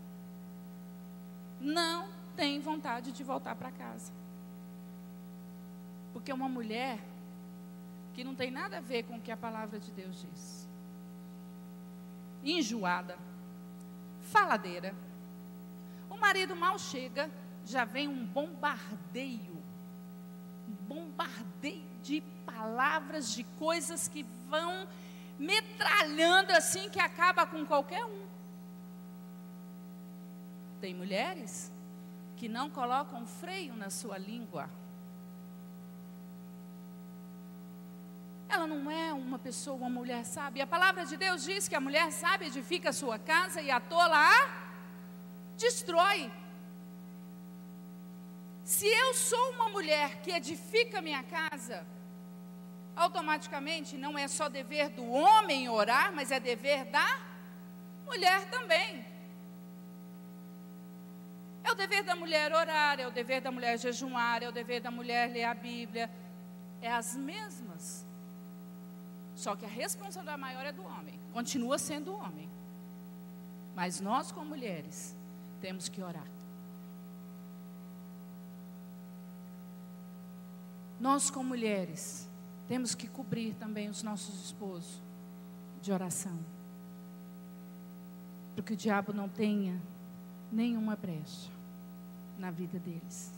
Não 1.60 2.10
tem 2.36 2.60
vontade 2.60 3.12
de 3.12 3.24
voltar 3.24 3.56
para 3.56 3.72
casa. 3.72 4.12
Porque 6.14 6.32
uma 6.32 6.50
mulher 6.50 7.00
que 8.14 8.24
não 8.24 8.36
tem 8.36 8.52
nada 8.52 8.78
a 8.78 8.82
ver 8.82 9.04
com 9.04 9.18
o 9.18 9.22
que 9.22 9.32
a 9.32 9.38
palavra 9.38 9.80
de 9.80 9.92
Deus 9.92 10.22
diz. 10.22 10.68
Enjoada, 12.44 13.18
faladeira. 14.22 14.94
O 16.10 16.18
marido 16.18 16.56
mal 16.56 16.78
chega, 16.80 17.30
já 17.66 17.86
vem 17.86 18.08
um 18.08 18.26
bombardeio. 18.26 19.58
Um 20.68 20.74
bombardeio 20.88 21.88
de 22.02 22.22
palavras, 22.46 23.34
de 23.34 23.44
coisas 23.44 24.08
que 24.08 24.24
vão 24.48 24.88
metralhando 25.38 26.52
assim 26.54 26.90
que 26.90 27.00
acaba 27.00 27.46
com 27.46 27.66
qualquer 27.66 28.04
um. 28.06 28.26
Tem 30.80 30.94
mulheres 30.94 31.72
que 32.36 32.48
não 32.48 32.70
colocam 32.70 33.26
freio 33.26 33.76
na 33.76 33.90
sua 33.90 34.18
língua. 34.18 34.70
Ela 38.50 38.66
não 38.66 38.90
é 38.90 39.12
uma 39.12 39.38
pessoa, 39.38 39.76
uma 39.76 39.90
mulher 39.90 40.24
sábia. 40.26 40.64
A 40.64 40.68
palavra 40.68 41.06
de 41.06 41.18
Deus 41.18 41.44
diz 41.44 41.68
que 41.68 41.76
a 41.76 41.82
mulher 41.82 42.12
sábia 42.12 42.48
edifica 42.48 42.90
a 42.90 42.94
sua 42.94 43.20
casa 43.20 43.62
e 43.62 43.70
a 43.70 43.80
tola 43.80 44.18
a 44.18 44.67
destrói. 45.58 46.32
Se 48.64 48.86
eu 48.86 49.14
sou 49.14 49.52
uma 49.52 49.70
mulher 49.70 50.22
que 50.22 50.32
edifica 50.32 51.02
minha 51.02 51.24
casa, 51.24 51.86
automaticamente 52.96 53.98
não 53.98 54.18
é 54.18 54.28
só 54.28 54.50
dever 54.50 54.90
do 54.90 55.06
homem 55.06 55.70
orar, 55.70 56.14
mas 56.14 56.32
é 56.32 56.40
dever 56.40 56.86
da 56.86 57.20
mulher 58.06 58.50
também. 58.50 59.06
É 61.64 61.72
o 61.72 61.76
dever 61.76 62.04
da 62.04 62.16
mulher 62.16 62.54
orar, 62.54 63.00
é 63.00 63.08
o 63.08 63.12
dever 63.12 63.42
da 63.42 63.52
mulher 63.52 63.78
jejuar, 63.78 64.42
é 64.42 64.48
o 64.48 64.54
dever 64.54 64.80
da 64.80 64.90
mulher 64.90 65.30
ler 65.30 65.44
a 65.44 65.54
Bíblia. 65.54 66.10
É 66.82 66.92
as 66.92 67.16
mesmas. 67.16 68.06
Só 69.36 69.56
que 69.56 69.66
a 69.66 69.68
responsabilidade 69.68 70.40
maior 70.40 70.66
é 70.66 70.72
do 70.72 70.86
homem. 70.86 71.20
Continua 71.34 71.78
sendo 71.78 72.14
o 72.14 72.18
homem. 72.18 72.50
Mas 73.76 74.00
nós, 74.00 74.32
como 74.32 74.48
mulheres, 74.48 75.17
temos 75.58 75.90
que 75.90 76.02
orar. 76.02 76.28
Nós, 81.00 81.30
como 81.30 81.50
mulheres, 81.50 82.28
temos 82.68 82.96
que 82.96 83.08
cobrir 83.08 83.54
também 83.56 83.88
os 83.90 84.02
nossos 84.02 84.46
esposos 84.46 85.02
de 85.82 85.92
oração. 85.92 86.38
Para 88.56 88.64
que 88.64 88.74
o 88.74 88.78
diabo 88.78 89.14
não 89.14 89.30
tenha 89.30 89.80
nenhuma 90.52 90.96
brecha 90.96 91.52
na 92.38 92.50
vida 92.50 92.80
deles. 92.80 93.32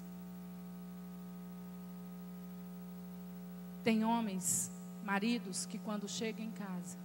Tem 3.84 4.06
homens, 4.06 4.72
maridos, 5.04 5.66
que 5.66 5.78
quando 5.78 6.08
chegam 6.08 6.46
em 6.46 6.52
casa, 6.52 6.98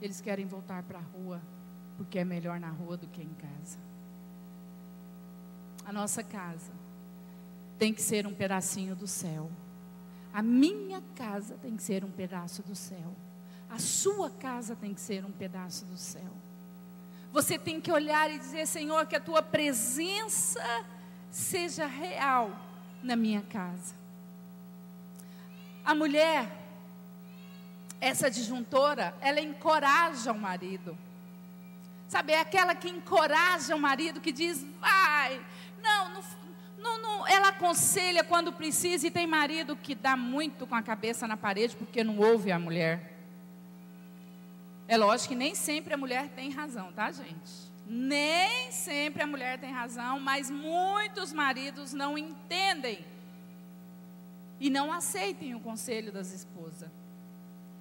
eles 0.00 0.20
querem 0.20 0.46
voltar 0.46 0.82
para 0.82 0.98
a 0.98 1.02
rua, 1.02 1.40
porque 1.96 2.18
é 2.18 2.24
melhor 2.24 2.60
na 2.60 2.70
rua 2.70 2.96
do 2.96 3.06
que 3.06 3.22
em 3.22 3.34
casa. 3.34 3.78
A 5.84 5.92
nossa 5.92 6.22
casa 6.22 6.72
tem 7.78 7.92
que 7.92 8.02
ser 8.02 8.26
um 8.26 8.34
pedacinho 8.34 8.94
do 8.96 9.06
céu. 9.06 9.50
A 10.32 10.42
minha 10.42 11.02
casa 11.14 11.56
tem 11.62 11.76
que 11.76 11.82
ser 11.82 12.04
um 12.04 12.10
pedaço 12.10 12.62
do 12.62 12.74
céu. 12.74 13.14
A 13.70 13.78
sua 13.78 14.30
casa 14.30 14.76
tem 14.76 14.92
que 14.92 15.00
ser 15.00 15.24
um 15.24 15.32
pedaço 15.32 15.84
do 15.84 15.96
céu. 15.96 16.32
Você 17.32 17.58
tem 17.58 17.80
que 17.80 17.92
olhar 17.92 18.30
e 18.30 18.38
dizer: 18.38 18.66
Senhor, 18.66 19.06
que 19.06 19.16
a 19.16 19.20
tua 19.20 19.42
presença 19.42 20.62
seja 21.30 21.86
real 21.86 22.50
na 23.02 23.14
minha 23.14 23.42
casa. 23.42 23.94
A 25.84 25.94
mulher, 25.94 26.50
essa 28.00 28.30
disjuntora, 28.30 29.14
ela 29.20 29.40
encoraja 29.40 30.32
o 30.32 30.38
marido. 30.38 30.96
Sabe, 32.08 32.32
é 32.32 32.40
aquela 32.40 32.74
que 32.74 32.88
encoraja 32.88 33.74
o 33.74 33.80
marido, 33.80 34.20
que 34.20 34.32
diz: 34.32 34.64
vai. 34.80 35.44
Não, 35.82 36.08
não, 36.10 36.22
não, 36.78 37.02
não, 37.02 37.26
ela 37.26 37.48
aconselha 37.48 38.22
quando 38.22 38.52
precisa, 38.52 39.06
e 39.06 39.10
tem 39.10 39.26
marido 39.26 39.76
que 39.76 39.94
dá 39.94 40.16
muito 40.16 40.66
com 40.66 40.74
a 40.74 40.82
cabeça 40.82 41.26
na 41.26 41.36
parede 41.36 41.76
porque 41.76 42.04
não 42.04 42.18
ouve 42.18 42.52
a 42.52 42.58
mulher. 42.58 43.12
É 44.88 44.96
lógico 44.96 45.30
que 45.30 45.34
nem 45.34 45.54
sempre 45.54 45.94
a 45.94 45.96
mulher 45.96 46.28
tem 46.28 46.50
razão, 46.50 46.92
tá, 46.92 47.10
gente? 47.10 47.66
Nem 47.88 48.70
sempre 48.70 49.22
a 49.22 49.26
mulher 49.26 49.58
tem 49.58 49.72
razão, 49.72 50.20
mas 50.20 50.48
muitos 50.48 51.32
maridos 51.32 51.92
não 51.92 52.16
entendem 52.16 53.04
e 54.60 54.70
não 54.70 54.92
aceitem 54.92 55.54
o 55.54 55.60
conselho 55.60 56.12
das 56.12 56.32
esposas. 56.32 56.90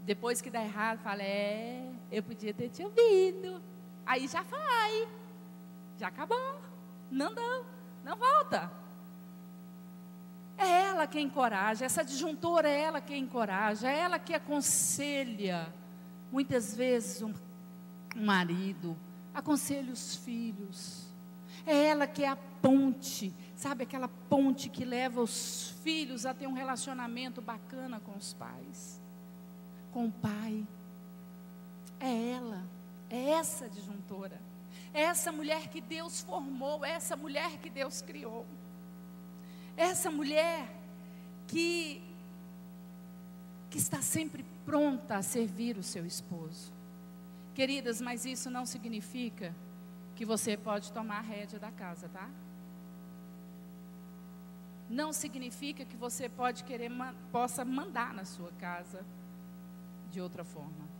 Depois 0.03 0.41
que 0.41 0.49
dá 0.49 0.63
errado, 0.63 0.99
fala: 0.99 1.21
É, 1.23 1.89
eu 2.11 2.23
podia 2.23 2.53
ter 2.53 2.69
te 2.69 2.83
ouvido. 2.83 3.61
Aí 4.05 4.27
já 4.27 4.43
foi, 4.43 5.07
já 5.97 6.07
acabou, 6.07 6.61
não 7.09 7.33
deu, 7.33 7.65
não 8.03 8.15
volta. 8.15 8.71
É 10.57 10.83
ela 10.83 11.07
que 11.07 11.19
encoraja, 11.19 11.85
essa 11.85 12.03
disjuntora 12.03 12.69
é 12.69 12.81
ela 12.81 13.01
que 13.01 13.15
encoraja, 13.15 13.89
é 13.89 13.99
ela 13.99 14.19
que 14.19 14.33
aconselha. 14.33 15.73
Muitas 16.31 16.75
vezes 16.75 17.21
um, 17.21 17.33
um 18.15 18.25
marido. 18.25 18.95
Aconselha 19.33 19.91
os 19.91 20.15
filhos. 20.15 21.05
É 21.65 21.87
ela 21.87 22.07
que 22.07 22.23
é 22.23 22.29
a 22.29 22.35
ponte, 22.35 23.33
sabe 23.55 23.83
aquela 23.83 24.07
ponte 24.07 24.69
que 24.69 24.85
leva 24.85 25.21
os 25.21 25.73
filhos 25.83 26.25
a 26.25 26.33
ter 26.33 26.47
um 26.47 26.53
relacionamento 26.53 27.41
bacana 27.41 27.99
com 27.99 28.15
os 28.15 28.33
pais, 28.33 29.01
com 29.91 30.05
o 30.05 30.11
pai. 30.11 30.65
É 31.99 32.31
ela, 32.33 32.61
é 33.15 33.29
essa 33.31 33.69
disjuntora, 33.69 34.39
é 34.93 35.01
essa 35.03 35.31
mulher 35.31 35.69
que 35.69 35.79
Deus 35.79 36.21
formou, 36.21 36.83
é 36.83 36.91
essa 36.91 37.15
mulher 37.15 37.57
que 37.59 37.69
Deus 37.69 38.01
criou. 38.01 38.45
Essa 39.77 40.11
mulher 40.11 40.69
que, 41.47 42.01
que 43.69 43.77
está 43.77 44.01
sempre 44.01 44.45
pronta 44.65 45.17
a 45.17 45.21
servir 45.21 45.77
o 45.77 45.83
seu 45.83 46.05
esposo. 46.05 46.73
Queridas, 47.53 48.01
mas 48.01 48.25
isso 48.25 48.49
não 48.49 48.65
significa 48.65 49.55
que 50.15 50.25
você 50.25 50.57
pode 50.57 50.91
tomar 50.91 51.19
a 51.19 51.21
rédea 51.21 51.59
da 51.59 51.71
casa, 51.71 52.09
tá? 52.09 52.29
Não 54.89 55.11
significa 55.11 55.83
que 55.83 55.95
você 55.95 56.29
pode 56.29 56.63
querer 56.63 56.91
possa 57.31 57.65
mandar 57.65 58.13
na 58.13 58.23
sua 58.23 58.51
casa 58.53 59.05
de 60.11 60.21
outra 60.21 60.43
forma. 60.43 60.94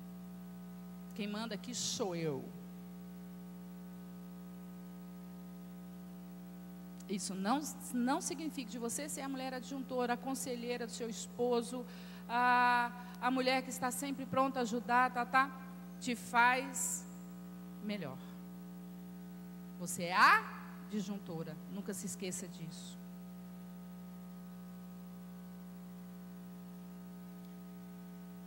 Quem 1.15 1.27
manda 1.27 1.55
aqui 1.55 1.73
sou 1.73 2.15
eu. 2.15 2.43
Isso 7.07 7.33
não, 7.33 7.61
não 7.93 8.19
significa 8.19 8.69
de 8.69 8.79
você 8.79 9.07
ser 9.07 9.21
a 9.21 9.29
mulher 9.29 9.53
adjuntora, 9.53 10.13
a 10.13 10.17
conselheira 10.17 10.85
do 10.85 10.91
seu 10.91 11.09
esposo, 11.09 11.85
a, 12.27 12.91
a 13.21 13.29
mulher 13.29 13.61
que 13.61 13.69
está 13.69 13.91
sempre 13.91 14.25
pronta 14.25 14.59
a 14.59 14.63
ajudar, 14.63 15.13
tá, 15.13 15.25
tá, 15.25 15.51
te 15.99 16.15
faz 16.15 17.05
melhor. 17.83 18.17
Você 19.79 20.05
é 20.05 20.15
a 20.15 20.43
disjuntora, 20.89 21.55
nunca 21.71 21.93
se 21.93 22.07
esqueça 22.07 22.47
disso. 22.47 22.97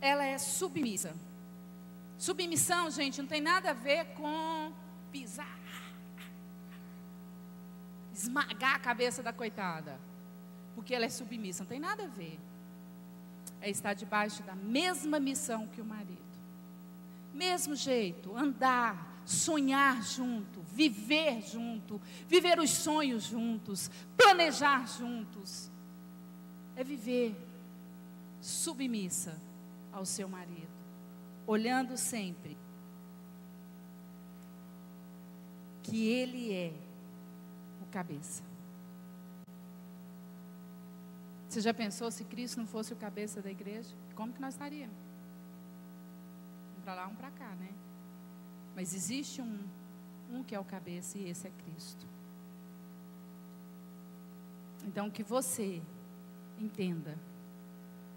ela 0.01 0.23
é 0.25 0.37
submissa. 0.37 1.13
Submissão, 2.19 2.91
gente, 2.91 3.21
não 3.21 3.29
tem 3.29 3.39
nada 3.39 3.69
a 3.69 3.73
ver 3.73 4.03
com 4.07 4.73
pisar, 5.09 5.57
esmagar 8.13 8.75
a 8.75 8.79
cabeça 8.79 9.23
da 9.23 9.31
coitada, 9.31 9.97
porque 10.75 10.93
ela 10.93 11.05
é 11.05 11.09
submissa, 11.09 11.63
não 11.63 11.69
tem 11.69 11.79
nada 11.79 12.03
a 12.03 12.07
ver. 12.07 12.37
É 13.61 13.69
estar 13.69 13.93
debaixo 13.93 14.43
da 14.43 14.53
mesma 14.53 15.17
missão 15.17 15.65
que 15.67 15.79
o 15.79 15.85
marido. 15.85 16.19
Mesmo 17.33 17.73
jeito, 17.73 18.35
andar, 18.35 19.21
sonhar 19.25 20.03
junto, 20.03 20.61
viver 20.61 21.41
junto, 21.41 22.01
viver 22.27 22.59
os 22.59 22.69
sonhos 22.69 23.23
juntos, 23.23 23.89
planejar 24.17 24.85
juntos. 24.87 25.71
É 26.75 26.83
viver 26.83 27.33
submissa 28.41 29.39
ao 29.91 30.05
seu 30.05 30.27
marido, 30.27 30.78
olhando 31.49 31.97
sempre 31.97 32.55
que 35.81 36.07
ele 36.07 36.53
é 36.53 36.71
o 37.81 37.87
cabeça. 37.87 38.43
Você 41.47 41.59
já 41.61 41.73
pensou 41.73 42.11
se 42.11 42.23
Cristo 42.23 42.59
não 42.59 42.67
fosse 42.67 42.93
o 42.93 42.95
cabeça 42.95 43.41
da 43.41 43.49
igreja? 43.49 43.95
Como 44.13 44.31
que 44.31 44.39
nós 44.39 44.53
estaríamos? 44.53 44.95
Um 46.77 46.81
para 46.81 46.93
lá, 46.93 47.07
um 47.07 47.15
para 47.15 47.31
cá, 47.31 47.55
né? 47.55 47.73
Mas 48.75 48.93
existe 48.93 49.41
um, 49.41 49.67
um 50.31 50.43
que 50.43 50.53
é 50.53 50.59
o 50.59 50.63
cabeça 50.63 51.17
e 51.17 51.27
esse 51.27 51.47
é 51.47 51.51
Cristo. 51.65 52.05
Então 54.85 55.09
que 55.09 55.23
você 55.23 55.81
entenda 56.59 57.17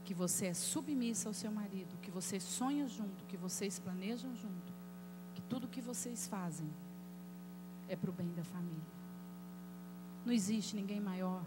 que 0.05 0.15
você 0.15 0.47
é 0.47 0.55
submissa 0.55 1.29
ao 1.29 1.35
seu 1.35 1.51
marido, 1.51 1.97
que 2.03 2.11
vocês 2.11 2.43
sonham 2.43 2.89
junto, 2.89 3.25
que 3.25 3.37
vocês 3.37 3.79
planejam 3.79 4.35
junto, 4.35 4.73
que 5.35 5.43
tudo 5.43 5.69
que 5.69 5.81
vocês 5.81 6.27
fazem 6.27 6.69
é 7.89 7.97
para 7.97 8.11
o 8.11 8.13
bem 8.13 8.33
da 8.33 8.45
família. 8.45 8.93
Não 10.25 10.33
existe 10.33 10.75
ninguém 10.75 11.01
maior. 11.01 11.45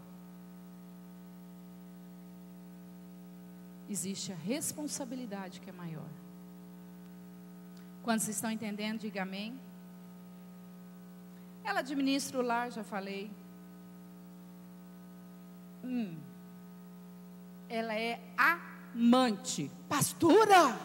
Existe 3.88 4.32
a 4.32 4.36
responsabilidade 4.36 5.60
que 5.60 5.70
é 5.70 5.72
maior. 5.72 6.08
Quando 8.02 8.20
vocês 8.20 8.36
estão 8.36 8.50
entendendo, 8.50 9.00
diga 9.00 9.22
amém. 9.22 9.58
Ela 11.64 11.80
administra 11.80 12.38
o 12.38 12.42
lar, 12.42 12.70
já 12.70 12.84
falei. 12.84 13.30
Hum. 15.84 16.16
Ela 17.68 17.94
é 17.94 18.20
amante. 18.36 19.70
Pastora! 19.88 20.78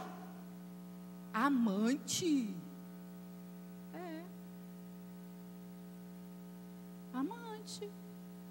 Amante. 1.33 2.53
É. 3.93 4.23
Amante. 7.13 7.89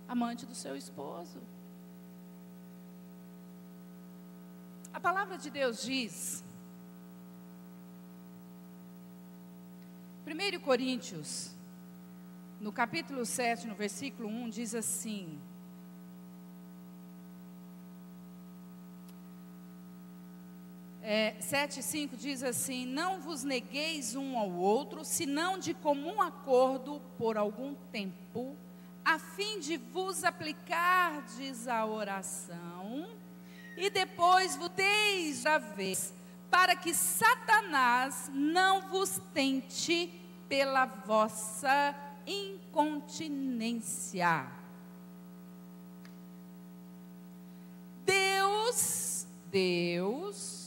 Amante 0.09 0.47
do 0.47 0.55
seu 0.55 0.76
esposo. 0.76 1.41
A 4.93 4.99
palavra 4.99 5.39
de 5.39 5.51
Deus 5.51 5.83
diz 5.83 6.45
1 10.26 10.61
Coríntios, 10.61 11.55
no 12.61 12.72
capítulo 12.72 13.24
7, 13.24 13.66
no 13.66 13.74
versículo 13.74 14.28
1, 14.28 14.51
diz 14.51 14.74
assim: 14.74 15.41
É, 21.13 21.35
7,5 21.41 22.17
diz 22.17 22.41
assim: 22.41 22.87
Não 22.87 23.21
vos 23.21 23.43
negueis 23.43 24.15
um 24.15 24.39
ao 24.39 24.49
outro, 24.49 25.05
senão 25.05 25.59
de 25.59 25.75
comum 25.75 26.23
acordo 26.23 27.03
por 27.19 27.37
algum 27.37 27.75
tempo, 27.91 28.57
a 29.05 29.19
fim 29.19 29.59
de 29.59 29.77
vos 29.77 30.23
aplicardes 30.23 31.67
a 31.67 31.85
oração, 31.85 33.09
e 33.77 33.91
depois 33.91 34.55
vos 34.55 34.69
deis 34.69 35.45
a 35.47 35.59
vez 35.59 36.15
para 36.49 36.77
que 36.77 36.95
Satanás 36.95 38.31
não 38.33 38.83
vos 38.83 39.21
tente 39.35 40.13
pela 40.49 40.85
vossa 40.85 41.93
incontinência. 42.25 44.47
Deus, 48.07 49.27
Deus, 49.51 50.60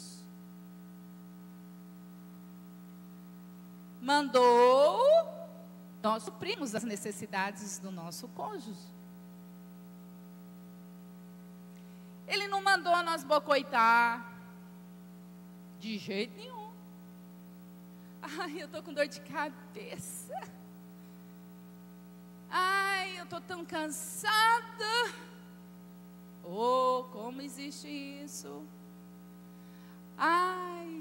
mandou 4.03 4.99
nós 6.03 6.23
suprimos 6.23 6.75
as 6.75 6.83
necessidades 6.83 7.79
do 7.79 7.89
nosso 7.89 8.27
cônjuge. 8.27 8.91
Ele 12.27 12.45
não 12.49 12.61
mandou 12.61 13.01
nós 13.03 13.23
bocoitar, 13.23 14.33
de 15.79 15.97
jeito 15.97 16.35
nenhum. 16.35 16.71
Ai, 18.21 18.61
eu 18.61 18.65
estou 18.65 18.83
com 18.83 18.93
dor 18.93 19.07
de 19.07 19.21
cabeça. 19.21 20.37
Ai, 22.49 23.17
eu 23.19 23.23
estou 23.23 23.39
tão 23.39 23.65
cansada. 23.65 24.93
Oh, 26.43 27.05
como 27.13 27.41
existe 27.41 27.87
isso? 27.87 28.67
Ai, 30.17 30.92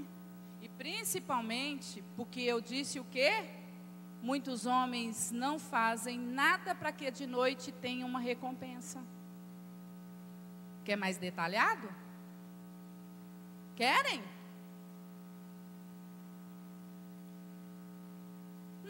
principalmente 0.78 2.02
porque 2.16 2.40
eu 2.40 2.60
disse 2.60 3.00
o 3.00 3.04
quê? 3.04 3.32
Muitos 4.22 4.66
homens 4.66 5.30
não 5.30 5.58
fazem 5.58 6.18
nada 6.18 6.74
para 6.74 6.92
que 6.92 7.10
de 7.10 7.26
noite 7.26 7.72
tenha 7.72 8.06
uma 8.06 8.20
recompensa. 8.20 9.02
Quer 10.84 10.96
mais 10.96 11.16
detalhado? 11.16 11.88
Querem? 13.74 14.22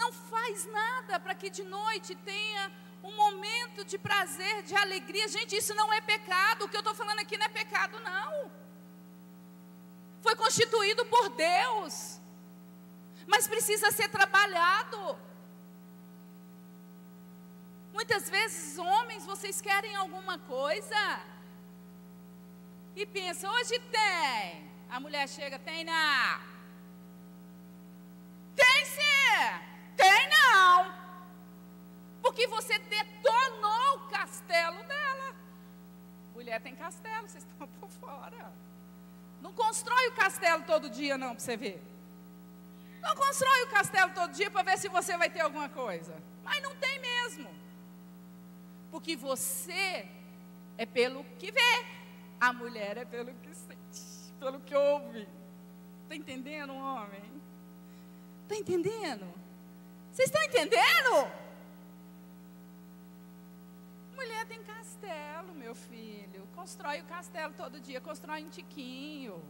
não 0.03 0.12
faz 0.12 0.66
nada 0.66 1.20
para 1.20 1.35
que 1.35 1.49
de 1.49 1.62
noite 1.62 2.14
tenha 2.16 2.72
um 3.03 3.14
momento 3.14 3.85
de 3.85 3.97
prazer, 3.99 4.62
de 4.62 4.74
alegria. 4.74 5.28
Gente, 5.28 5.57
isso 5.57 5.74
não 5.74 5.93
é 5.93 6.01
pecado. 6.01 6.64
O 6.64 6.68
que 6.68 6.76
eu 6.76 6.80
estou 6.80 6.95
falando 6.95 7.20
aqui 7.20 7.37
não 7.37 7.47
é 7.47 7.49
pecado, 7.49 8.01
não. 8.01 8.51
Foi 10.23 10.37
constituído 10.37 11.05
por 11.07 11.29
Deus, 11.31 12.20
mas 13.27 13.49
precisa 13.49 13.91
ser 13.91 14.09
trabalhado. 14.09 15.18
Muitas 17.93 18.31
vezes, 18.31 18.79
homens, 18.79 19.27
vocês 19.27 19.61
querem 19.61 19.95
alguma 19.97 20.39
coisa 20.39 21.20
e 22.95 23.05
pensam, 23.05 23.51
hoje 23.53 23.79
tem. 23.81 24.70
A 24.89 25.01
mulher 25.01 25.29
chega, 25.29 25.59
tem 25.59 25.85
não. 25.85 26.41
Tem 28.55 28.85
sim. 28.85 29.73
Tem 29.97 30.29
não. 30.29 30.95
Porque 32.23 32.47
você 32.47 32.79
detonou 32.79 33.97
o 33.97 34.09
castelo 34.09 34.83
dela. 34.85 35.35
Mulher 36.35 36.61
tem 36.61 36.77
castelo, 36.77 37.29
vocês 37.29 37.45
estão 37.45 37.66
por 37.66 37.91
fora. 37.91 38.53
Não 39.43 39.53
constrói 39.53 40.09
o 40.09 40.12
castelo 40.12 40.62
todo 40.62 40.88
dia, 40.88 41.18
não, 41.18 41.30
para 41.30 41.40
você 41.40 41.57
ver. 41.57 41.82
Não 43.03 43.16
constrói 43.16 43.64
o 43.64 43.68
castelo 43.68 44.12
todo 44.14 44.32
dia 44.32 44.49
para 44.49 44.62
ver 44.62 44.78
se 44.78 44.88
você 44.88 45.16
vai 45.16 45.28
ter 45.28 45.40
alguma 45.40 45.68
coisa. 45.68 46.14
Mas 46.45 46.62
não 46.62 46.74
tem 46.76 47.01
mesmo. 47.01 47.51
Porque 48.93 49.16
você 49.16 50.09
é 50.78 50.86
pelo 50.86 51.24
que 51.38 51.51
vê, 51.51 51.86
a 52.40 52.53
mulher 52.53 52.97
é 52.99 53.05
pelo 53.05 53.34
que 53.34 53.53
sente, 53.55 54.32
pelo 54.38 54.61
que 54.61 54.74
ouve. 54.74 55.26
Está 56.05 56.14
entendendo, 56.14 56.72
homem? 56.74 57.43
Está 58.45 58.55
entendendo? 58.55 59.26
Vocês 60.12 60.28
estão 60.28 60.43
entendendo? 60.45 61.41
Mulher 64.15 64.47
tem 64.47 64.63
castelo, 64.63 65.55
meu 65.55 65.75
filho. 65.75 66.47
Constrói 66.55 67.01
o 67.01 67.05
castelo 67.05 67.55
todo 67.55 67.81
dia, 67.81 68.01
constrói 68.01 68.45
um 68.45 68.49
tiquinho. 68.49 69.43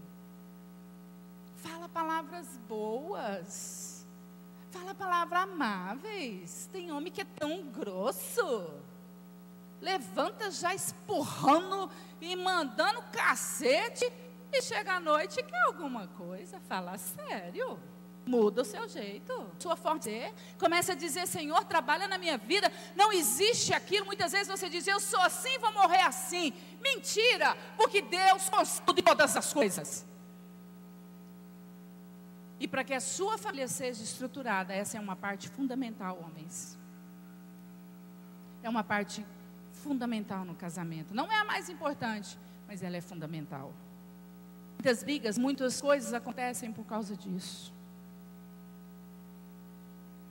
Fala 1.56 1.88
palavras 1.88 2.46
boas. 2.68 4.06
Fala 4.70 4.94
palavras 4.94 5.42
amáveis. 5.42 6.68
Tem 6.72 6.90
homem 6.90 7.12
que 7.12 7.20
é 7.20 7.26
tão 7.38 7.62
grosso. 7.68 8.70
Levanta 9.80 10.50
já 10.50 10.74
esporrando 10.74 11.90
e 12.20 12.34
mandando 12.36 13.02
cacete. 13.12 14.10
E 14.52 14.62
chega 14.62 14.94
à 14.94 15.00
noite 15.00 15.42
quer 15.42 15.62
alguma 15.66 16.06
coisa. 16.08 16.60
Fala 16.60 16.98
sério. 16.98 17.78
Muda 18.24 18.62
o 18.62 18.64
seu 18.64 18.88
jeito, 18.88 19.32
sua 19.58 19.74
força. 19.74 20.10
Começa 20.58 20.92
a 20.92 20.94
dizer, 20.94 21.26
Senhor, 21.26 21.64
trabalha 21.64 22.06
na 22.06 22.18
minha 22.18 22.38
vida. 22.38 22.70
Não 22.94 23.12
existe 23.12 23.74
aquilo. 23.74 24.06
Muitas 24.06 24.32
vezes 24.32 24.48
você 24.48 24.70
diz, 24.70 24.86
eu 24.86 25.00
sou 25.00 25.20
assim, 25.20 25.58
vou 25.58 25.72
morrer 25.72 26.02
assim. 26.02 26.52
Mentira, 26.80 27.56
porque 27.76 28.00
Deus 28.00 28.48
constrói 28.48 29.02
todas 29.02 29.36
as 29.36 29.52
coisas. 29.52 30.06
E 32.60 32.68
para 32.68 32.84
que 32.84 32.94
a 32.94 33.00
sua 33.00 33.36
família 33.36 33.66
seja 33.66 34.04
estruturada, 34.04 34.72
essa 34.72 34.96
é 34.96 35.00
uma 35.00 35.16
parte 35.16 35.48
fundamental, 35.48 36.20
homens. 36.22 36.78
É 38.62 38.68
uma 38.68 38.84
parte 38.84 39.26
fundamental 39.72 40.44
no 40.44 40.54
casamento. 40.54 41.12
Não 41.12 41.30
é 41.30 41.40
a 41.40 41.44
mais 41.44 41.68
importante, 41.68 42.38
mas 42.68 42.84
ela 42.84 42.96
é 42.96 43.00
fundamental. 43.00 43.74
Muitas 44.74 45.02
brigas, 45.02 45.36
muitas 45.36 45.80
coisas 45.80 46.14
acontecem 46.14 46.72
por 46.72 46.84
causa 46.84 47.16
disso. 47.16 47.72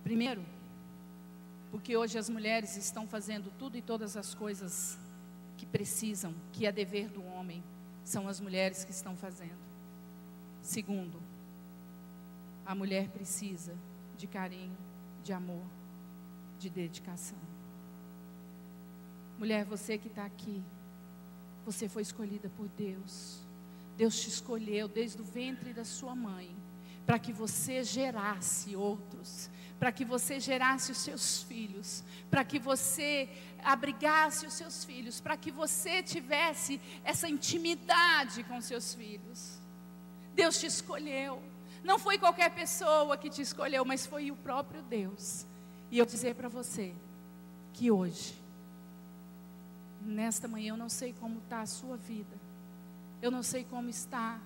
Primeiro, 0.04 0.44
porque 1.70 1.96
hoje 1.96 2.18
as 2.18 2.30
mulheres 2.30 2.76
estão 2.76 3.08
fazendo 3.08 3.52
tudo 3.58 3.78
e 3.78 3.82
todas 3.82 4.18
as 4.18 4.34
coisas 4.34 4.98
que 5.58 5.66
precisam, 5.66 6.34
que 6.52 6.66
é 6.66 6.72
dever 6.72 7.08
do 7.10 7.24
homem, 7.24 7.64
são 8.04 8.28
as 8.28 8.40
mulheres 8.40 8.84
que 8.84 8.92
estão 8.92 9.16
fazendo. 9.16 9.62
Segundo, 10.62 11.22
a 12.66 12.76
mulher 12.76 13.10
precisa 13.10 13.74
de 14.18 14.28
carinho, 14.28 14.78
de 15.24 15.34
amor, 15.34 15.64
de 16.60 16.70
dedicação. 16.70 17.38
Mulher, 19.38 19.66
você 19.66 19.98
que 19.98 20.08
está 20.08 20.26
aqui, 20.26 20.62
você 21.66 21.88
foi 21.88 22.02
escolhida 22.02 22.50
por 22.50 22.68
Deus. 22.70 23.40
Deus 23.98 24.20
te 24.20 24.30
escolheu 24.30 24.88
desde 24.88 25.22
o 25.22 25.26
ventre 25.26 25.74
da 25.74 25.86
sua 25.86 26.16
mãe 26.16 26.56
para 27.06 27.20
que 27.20 27.34
você 27.34 27.84
gerasse 27.84 28.76
outros, 28.76 29.50
para 29.80 29.92
que 29.92 30.06
você 30.06 30.40
gerasse 30.40 30.92
os 30.92 31.00
seus 31.00 31.44
filhos, 31.44 32.04
para 32.30 32.44
que 32.44 32.60
você 32.60 33.30
abrigasse 33.64 34.46
os 34.46 34.54
seus 34.54 34.86
filhos, 34.86 35.20
para 35.20 35.36
que 35.36 35.52
você 35.52 36.04
tivesse 36.04 36.80
essa 37.04 37.28
intimidade 37.28 38.44
com 38.44 38.62
seus 38.62 38.94
filhos. 38.94 39.60
Deus 40.36 40.60
te 40.60 40.68
escolheu. 40.68 41.42
Não 41.84 41.98
foi 41.98 42.18
qualquer 42.18 42.52
pessoa 42.52 43.18
que 43.18 43.30
te 43.30 43.42
escolheu, 43.42 43.84
mas 43.84 44.06
foi 44.06 44.30
o 44.30 44.36
próprio 44.36 44.82
Deus. 44.84 45.46
E 45.90 45.98
eu 45.98 46.06
dizer 46.06 46.36
para 46.36 46.48
você 46.48 46.94
que 47.74 47.90
hoje, 47.90 48.36
nesta 50.00 50.48
manhã, 50.48 50.74
eu 50.74 50.78
não 50.78 50.90
sei 50.90 51.14
como 51.14 51.40
está 51.40 51.62
a 51.62 51.66
sua 51.66 51.98
vida, 51.98 52.38
eu 53.22 53.32
não 53.32 53.44
sei 53.44 53.64
como 53.64 53.90
está 53.90 54.40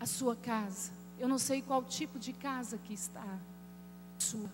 a 0.00 0.06
sua 0.06 0.36
casa, 0.36 0.92
eu 1.18 1.28
não 1.28 1.38
sei 1.38 1.62
qual 1.62 1.82
tipo 1.82 2.18
de 2.18 2.32
casa 2.32 2.78
que 2.78 2.92
está 2.92 3.38
sua, 4.18 4.50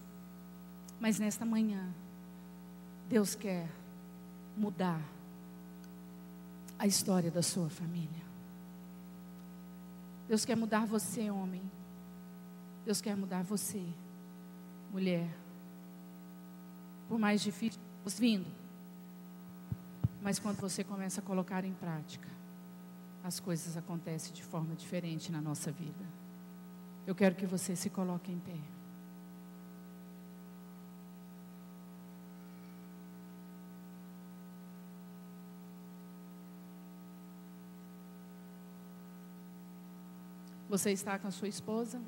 mas 1.01 1.19
nesta 1.19 1.45
manhã, 1.45 1.93
Deus 3.09 3.35
quer 3.35 3.69
mudar 4.57 5.01
a 6.79 6.87
história 6.87 7.31
da 7.31 7.43
sua 7.43 7.69
família. 7.69 8.23
Deus 10.29 10.45
quer 10.45 10.57
mudar 10.57 10.87
você, 10.87 11.31
homem. 11.31 11.63
Deus 12.85 13.01
quer 13.01 13.17
mudar 13.17 13.43
você, 13.43 13.85
mulher. 14.93 15.29
Por 17.09 17.19
mais 17.19 17.41
difícil 17.41 17.81
vindo, 18.19 18.47
mas 20.23 20.39
quando 20.39 20.59
você 20.59 20.83
começa 20.83 21.21
a 21.21 21.23
colocar 21.23 21.65
em 21.65 21.73
prática, 21.73 22.29
as 23.23 23.39
coisas 23.39 23.77
acontecem 23.77 24.33
de 24.33 24.43
forma 24.43 24.75
diferente 24.75 25.31
na 25.31 25.41
nossa 25.41 25.71
vida. 25.71 26.05
Eu 27.07 27.15
quero 27.15 27.35
que 27.35 27.47
você 27.47 27.77
se 27.77 27.89
coloque 27.89 28.33
em 28.33 28.39
pé. 28.39 28.59
Você 40.69 40.91
está 40.91 41.19
com 41.19 41.29
a 41.29 41.31
sua 41.31 41.49
esposa? 41.49 42.01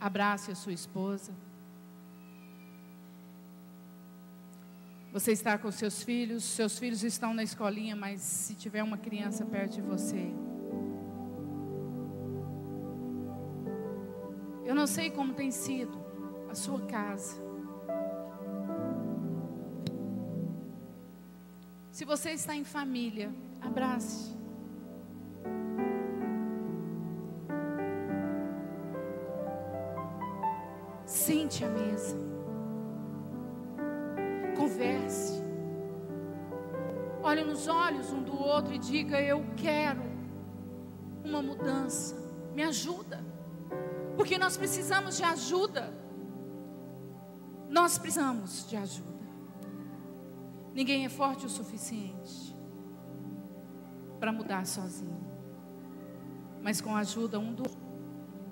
Abrace 0.00 0.50
a 0.50 0.56
sua 0.56 0.72
esposa. 0.72 1.32
Você 5.12 5.32
está 5.32 5.58
com 5.58 5.70
seus 5.70 6.02
filhos, 6.02 6.42
seus 6.42 6.78
filhos 6.78 7.02
estão 7.02 7.34
na 7.34 7.42
escolinha, 7.42 7.94
mas 7.94 8.22
se 8.22 8.54
tiver 8.54 8.82
uma 8.82 8.96
criança 8.96 9.44
perto 9.44 9.74
de 9.74 9.82
você, 9.82 10.32
eu 14.64 14.74
não 14.74 14.86
sei 14.86 15.10
como 15.10 15.34
tem 15.34 15.50
sido 15.50 16.02
a 16.50 16.54
sua 16.54 16.80
casa. 16.86 17.36
Se 21.90 22.06
você 22.06 22.30
está 22.30 22.56
em 22.56 22.64
família, 22.64 23.30
abrace. 23.60 24.34
Sente 31.04 31.62
a 31.66 31.68
mesa. 31.68 32.31
Converse. 34.72 35.42
Olhe 37.22 37.44
nos 37.44 37.68
olhos 37.68 38.10
um 38.10 38.22
do 38.22 38.34
outro 38.34 38.72
e 38.72 38.78
diga: 38.78 39.20
Eu 39.20 39.44
quero 39.56 40.02
uma 41.24 41.42
mudança. 41.42 42.16
Me 42.54 42.62
ajuda. 42.62 43.22
Porque 44.16 44.38
nós 44.38 44.56
precisamos 44.56 45.16
de 45.16 45.24
ajuda. 45.24 45.92
Nós 47.68 47.98
precisamos 47.98 48.66
de 48.68 48.76
ajuda. 48.76 49.12
Ninguém 50.74 51.04
é 51.04 51.08
forte 51.08 51.44
o 51.44 51.50
suficiente 51.50 52.56
para 54.18 54.32
mudar 54.32 54.66
sozinho. 54.66 55.20
Mas 56.62 56.80
com 56.80 56.94
a 56.96 57.00
ajuda 57.00 57.38
um 57.38 57.52
do 57.52 57.62
outro 57.62 57.78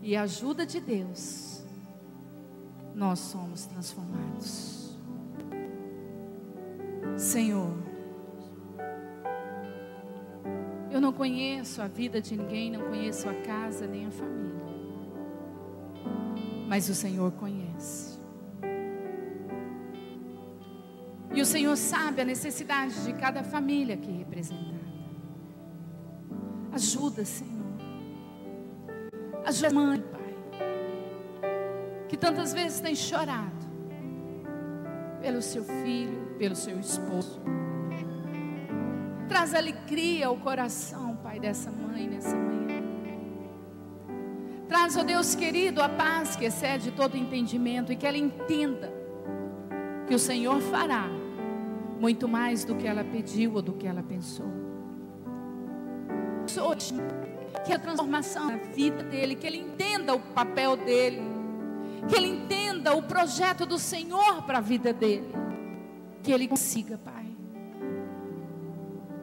e 0.03 0.17
a 0.17 0.23
ajuda 0.23 0.67
de 0.67 0.81
Deus, 0.81 1.65
nós 2.95 3.19
somos 3.21 3.67
transformados. 3.67 4.80
Senhor, 7.21 7.77
eu 10.91 10.99
não 11.03 11.13
conheço 11.13 11.83
a 11.83 11.87
vida 11.87 12.19
de 12.19 12.35
ninguém, 12.35 12.71
não 12.71 12.81
conheço 12.89 13.29
a 13.29 13.35
casa 13.35 13.87
nem 13.87 14.07
a 14.07 14.11
família, 14.11 14.65
mas 16.67 16.89
o 16.89 16.95
Senhor 16.95 17.31
conhece. 17.33 18.19
E 21.35 21.43
o 21.43 21.45
Senhor 21.45 21.77
sabe 21.77 22.23
a 22.23 22.25
necessidade 22.25 23.05
de 23.05 23.13
cada 23.13 23.45
família 23.45 23.97
aqui 23.97 24.11
representada. 24.11 24.81
Ajuda, 26.73 27.23
Senhor. 27.27 27.67
Ajuda 29.45 29.69
a 29.69 29.73
mãe, 29.73 30.01
Pai 30.01 30.21
que 32.09 32.17
tantas 32.17 32.53
vezes 32.53 32.81
tem 32.81 32.95
chorado 32.95 33.60
pelo 35.31 35.43
seu 35.43 35.63
filho, 35.63 36.35
pelo 36.37 36.57
seu 36.57 36.81
esposo. 36.81 37.41
Traz 39.29 39.55
alegria 39.55 40.27
ao 40.27 40.37
coração, 40.37 41.17
Pai, 41.23 41.39
dessa 41.39 41.71
mãe 41.71 42.09
nessa 42.09 42.35
manhã. 42.35 42.83
Traz, 44.67 44.97
ó 44.97 45.03
oh 45.03 45.05
Deus 45.05 45.37
querido, 45.37 45.81
a 45.81 45.89
paz 45.89 46.35
que 46.35 46.47
excede 46.47 46.91
todo 46.91 47.17
entendimento 47.17 47.93
e 47.93 47.97
que 47.97 48.09
ela 48.09 48.19
entenda 48.19 48.93
que 50.09 50.15
o 50.17 50.19
Senhor 50.19 50.61
fará 50.63 51.07
muito 52.01 52.27
mais 52.27 52.65
do 52.65 52.75
que 52.75 52.89
ela 52.89 53.05
pediu 53.05 53.55
ou 53.55 53.63
do 53.63 53.75
que 53.75 53.87
ela 53.87 54.03
pensou. 54.03 54.47
Que 57.65 57.73
a 57.73 57.79
transformação 57.79 58.47
na 58.49 58.57
vida 58.57 59.05
dele, 59.05 59.37
que 59.37 59.47
ele 59.47 59.59
entenda 59.59 60.13
o 60.13 60.19
papel 60.19 60.77
dele 60.77 61.40
que 62.09 62.17
ele 62.17 62.29
entenda 62.29 62.95
o 62.95 63.03
projeto 63.03 63.67
do 63.67 63.79
Senhor 63.79 64.43
para 64.43 64.59
a 64.59 64.61
vida 64.61 64.93
dele. 64.93 65.33
Que 66.23 66.33
ele 66.33 66.49
consiga, 66.49 66.99
Pai. 66.99 67.27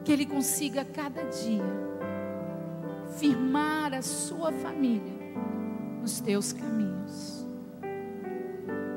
Que 0.04 0.12
ele 0.12 0.26
consiga 0.26 0.84
cada 0.84 1.22
dia 1.24 1.88
firmar 3.18 3.94
a 3.94 4.02
sua 4.02 4.52
família 4.52 5.18
nos 6.00 6.20
teus 6.20 6.52
caminhos. 6.52 7.46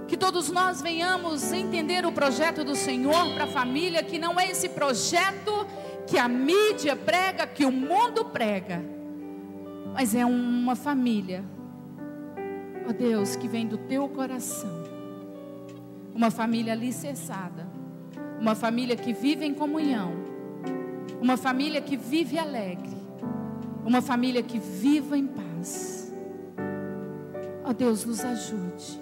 Que 0.07 0.17
todos 0.17 0.49
nós 0.49 0.81
venhamos 0.81 1.51
entender 1.51 2.05
o 2.05 2.11
projeto 2.11 2.63
do 2.63 2.75
Senhor 2.75 3.33
para 3.33 3.45
a 3.45 3.47
família, 3.47 4.03
que 4.03 4.19
não 4.19 4.39
é 4.39 4.49
esse 4.49 4.69
projeto 4.69 5.65
que 6.05 6.17
a 6.17 6.27
mídia 6.27 6.95
prega, 6.95 7.47
que 7.47 7.65
o 7.65 7.71
mundo 7.71 8.25
prega, 8.25 8.83
mas 9.93 10.13
é 10.13 10.25
uma 10.25 10.75
família 10.75 11.43
ó 12.85 12.89
oh 12.89 12.93
Deus, 12.93 13.35
que 13.35 13.47
vem 13.47 13.67
do 13.67 13.77
teu 13.77 14.07
coração. 14.09 14.83
Uma 16.13 16.29
família 16.29 16.73
alicerçada, 16.73 17.67
uma 18.39 18.55
família 18.55 18.95
que 18.95 19.13
vive 19.13 19.45
em 19.45 19.53
comunhão, 19.53 20.11
uma 21.21 21.37
família 21.37 21.81
que 21.81 21.95
vive 21.95 22.37
alegre, 22.37 22.97
uma 23.85 24.01
família 24.01 24.43
que 24.43 24.59
viva 24.59 25.17
em 25.17 25.27
paz. 25.27 26.11
Ó 27.63 27.69
oh 27.69 27.73
Deus, 27.73 28.03
nos 28.05 28.23
ajude. 28.23 28.99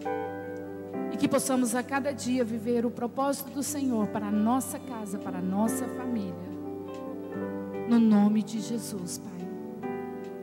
E 1.11 1.17
que 1.17 1.27
possamos 1.27 1.73
a 1.73 1.81
cada 1.81 2.11
dia 2.11 2.43
viver 2.43 2.85
o 2.85 2.91
propósito 2.91 3.51
do 3.51 3.63
Senhor 3.63 4.07
para 4.07 4.27
a 4.27 4.31
nossa 4.31 4.77
casa, 4.77 5.17
para 5.17 5.39
a 5.39 5.41
nossa 5.41 5.85
família. 5.87 6.49
No 7.89 7.99
nome 7.99 8.43
de 8.43 8.59
Jesus, 8.59 9.17
Pai. 9.17 9.47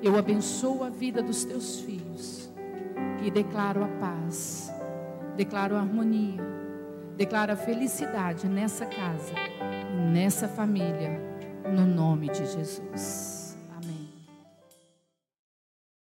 eu 0.02 0.18
abençoo 0.18 0.82
a 0.82 0.88
vida 0.88 1.22
dos 1.22 1.44
teus 1.44 1.78
filhos 1.80 2.45
e 3.22 3.30
declaro 3.30 3.84
a 3.84 3.88
paz, 3.88 4.72
declaro 5.36 5.76
a 5.76 5.80
harmonia, 5.80 6.42
declaro 7.16 7.52
a 7.52 7.56
felicidade 7.56 8.48
nessa 8.48 8.86
casa 8.86 9.34
nessa 9.96 10.46
família, 10.48 11.20
no 11.64 11.86
nome 11.86 12.28
de 12.28 12.46
Jesus. 12.46 13.45